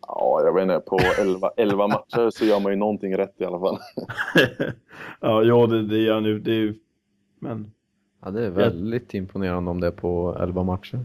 Ja, 0.07 0.41
jag 0.43 0.53
vet 0.53 0.63
inte. 0.63 0.79
På 0.79 0.97
11, 1.21 1.51
11 1.57 1.87
matcher 1.87 2.29
så 2.29 2.45
gör 2.45 2.59
man 2.59 2.71
ju 2.71 2.77
någonting 2.77 3.17
rätt 3.17 3.35
i 3.37 3.45
alla 3.45 3.59
fall. 3.59 3.77
ja, 5.21 5.43
ja 5.43 5.67
det, 5.67 5.87
det 5.87 5.97
gör 5.97 6.13
han 6.13 6.25
ju 6.25 6.79
men 7.39 7.71
Ja, 8.25 8.31
det 8.31 8.45
är 8.45 8.49
väldigt 8.49 9.13
ja. 9.13 9.17
imponerande 9.17 9.71
om 9.71 9.79
det 9.79 9.87
är 9.87 9.91
på 9.91 10.37
11 10.39 10.63
matcher. 10.63 10.99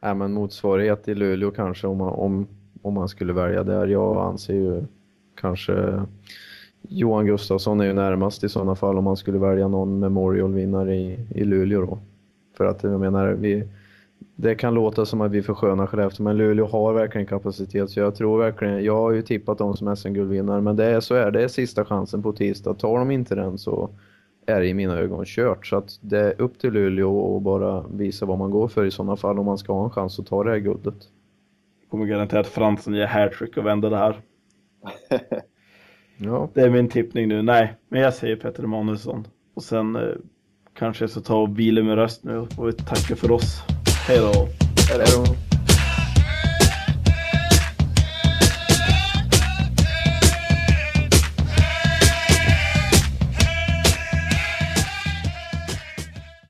Ja, 0.00 0.14
men 0.14 0.32
motsvarighet 0.32 1.08
i 1.08 1.14
Luleå 1.14 1.50
kanske 1.50 1.86
om 1.86 1.98
man, 1.98 2.08
om, 2.08 2.46
om 2.82 2.94
man 2.94 3.08
skulle 3.08 3.32
välja 3.32 3.64
där. 3.64 3.86
Jag 3.86 4.16
anser 4.16 4.54
ju 4.54 4.82
kanske 5.34 6.02
Johan 6.88 7.26
Gustafsson 7.26 7.80
är 7.80 7.84
ju 7.84 7.92
närmast 7.92 8.44
i 8.44 8.48
sådana 8.48 8.74
fall 8.74 8.98
om 8.98 9.04
man 9.04 9.16
skulle 9.16 9.38
välja 9.38 9.68
någon 9.68 9.98
Memorial-vinnare 9.98 10.96
i, 10.96 11.18
i 11.30 11.44
Luleå 11.44 11.80
då. 11.80 11.98
För 12.56 12.64
att 12.64 12.82
jag 12.82 13.00
menar, 13.00 13.28
vi, 13.32 13.68
det 14.36 14.54
kan 14.54 14.74
låta 14.74 15.06
som 15.06 15.20
att 15.20 15.32
vi 15.32 15.42
förskönar 15.42 15.86
Skellefteå 15.86 16.24
men 16.24 16.36
Luleå 16.36 16.66
har 16.66 16.92
verkligen 16.92 17.26
kapacitet 17.26 17.90
så 17.90 18.00
jag 18.00 18.14
tror 18.14 18.38
verkligen, 18.38 18.84
jag 18.84 18.96
har 18.96 19.12
ju 19.12 19.22
tippat 19.22 19.58
dem 19.58 19.76
som 19.76 19.96
SM-guldvinnare 19.96 20.60
men 20.60 20.76
det 20.76 20.84
är 20.84 21.00
så 21.00 21.14
är 21.14 21.30
det 21.30 21.42
är 21.42 21.48
sista 21.48 21.84
chansen 21.84 22.22
på 22.22 22.32
tisdag. 22.32 22.74
Tar 22.74 22.98
de 22.98 23.10
inte 23.10 23.34
den 23.34 23.58
så 23.58 23.90
är 24.46 24.62
i 24.62 24.74
mina 24.74 24.98
ögon 24.98 25.24
kört. 25.24 25.66
Så 25.66 25.76
att 25.76 25.98
det 26.00 26.18
är 26.18 26.42
upp 26.42 26.58
till 26.58 26.72
Luleå 26.72 27.18
och 27.18 27.42
bara 27.42 27.84
visa 27.88 28.26
vad 28.26 28.38
man 28.38 28.50
går 28.50 28.68
för 28.68 28.84
i 28.84 28.90
sådana 28.90 29.16
fall 29.16 29.38
om 29.38 29.46
man 29.46 29.58
ska 29.58 29.72
ha 29.72 29.84
en 29.84 29.90
chans 29.90 30.18
att 30.18 30.26
ta 30.26 30.44
det 30.44 30.50
här 30.50 30.58
guldet. 30.58 30.94
Kommer 31.90 32.06
garanterat 32.06 32.46
Fransson 32.46 32.94
ge 32.94 33.06
hattrick 33.06 33.56
och 33.56 33.66
vända 33.66 33.90
det 33.90 33.96
här. 33.96 34.20
ja. 36.16 36.48
Det 36.54 36.60
är 36.60 36.70
min 36.70 36.88
tippning 36.88 37.28
nu. 37.28 37.42
Nej, 37.42 37.74
men 37.88 38.00
jag 38.00 38.14
säger 38.14 38.36
Petter 38.36 38.64
Emanuelsson. 38.64 39.26
Och 39.54 39.62
sen 39.62 39.96
eh, 39.96 40.02
kanske 40.78 41.02
jag 41.02 41.10
ska 41.10 41.20
ta 41.20 41.36
och 41.36 41.58
vila 41.58 41.82
med 41.82 41.94
röst 41.94 42.24
nu 42.24 42.36
och 42.38 42.76
tacka 42.76 43.16
för 43.16 43.30
oss. 43.30 43.62
Hej 44.08 44.18
då! 44.18 44.48
Hej 44.88 45.04
då! 45.16 45.51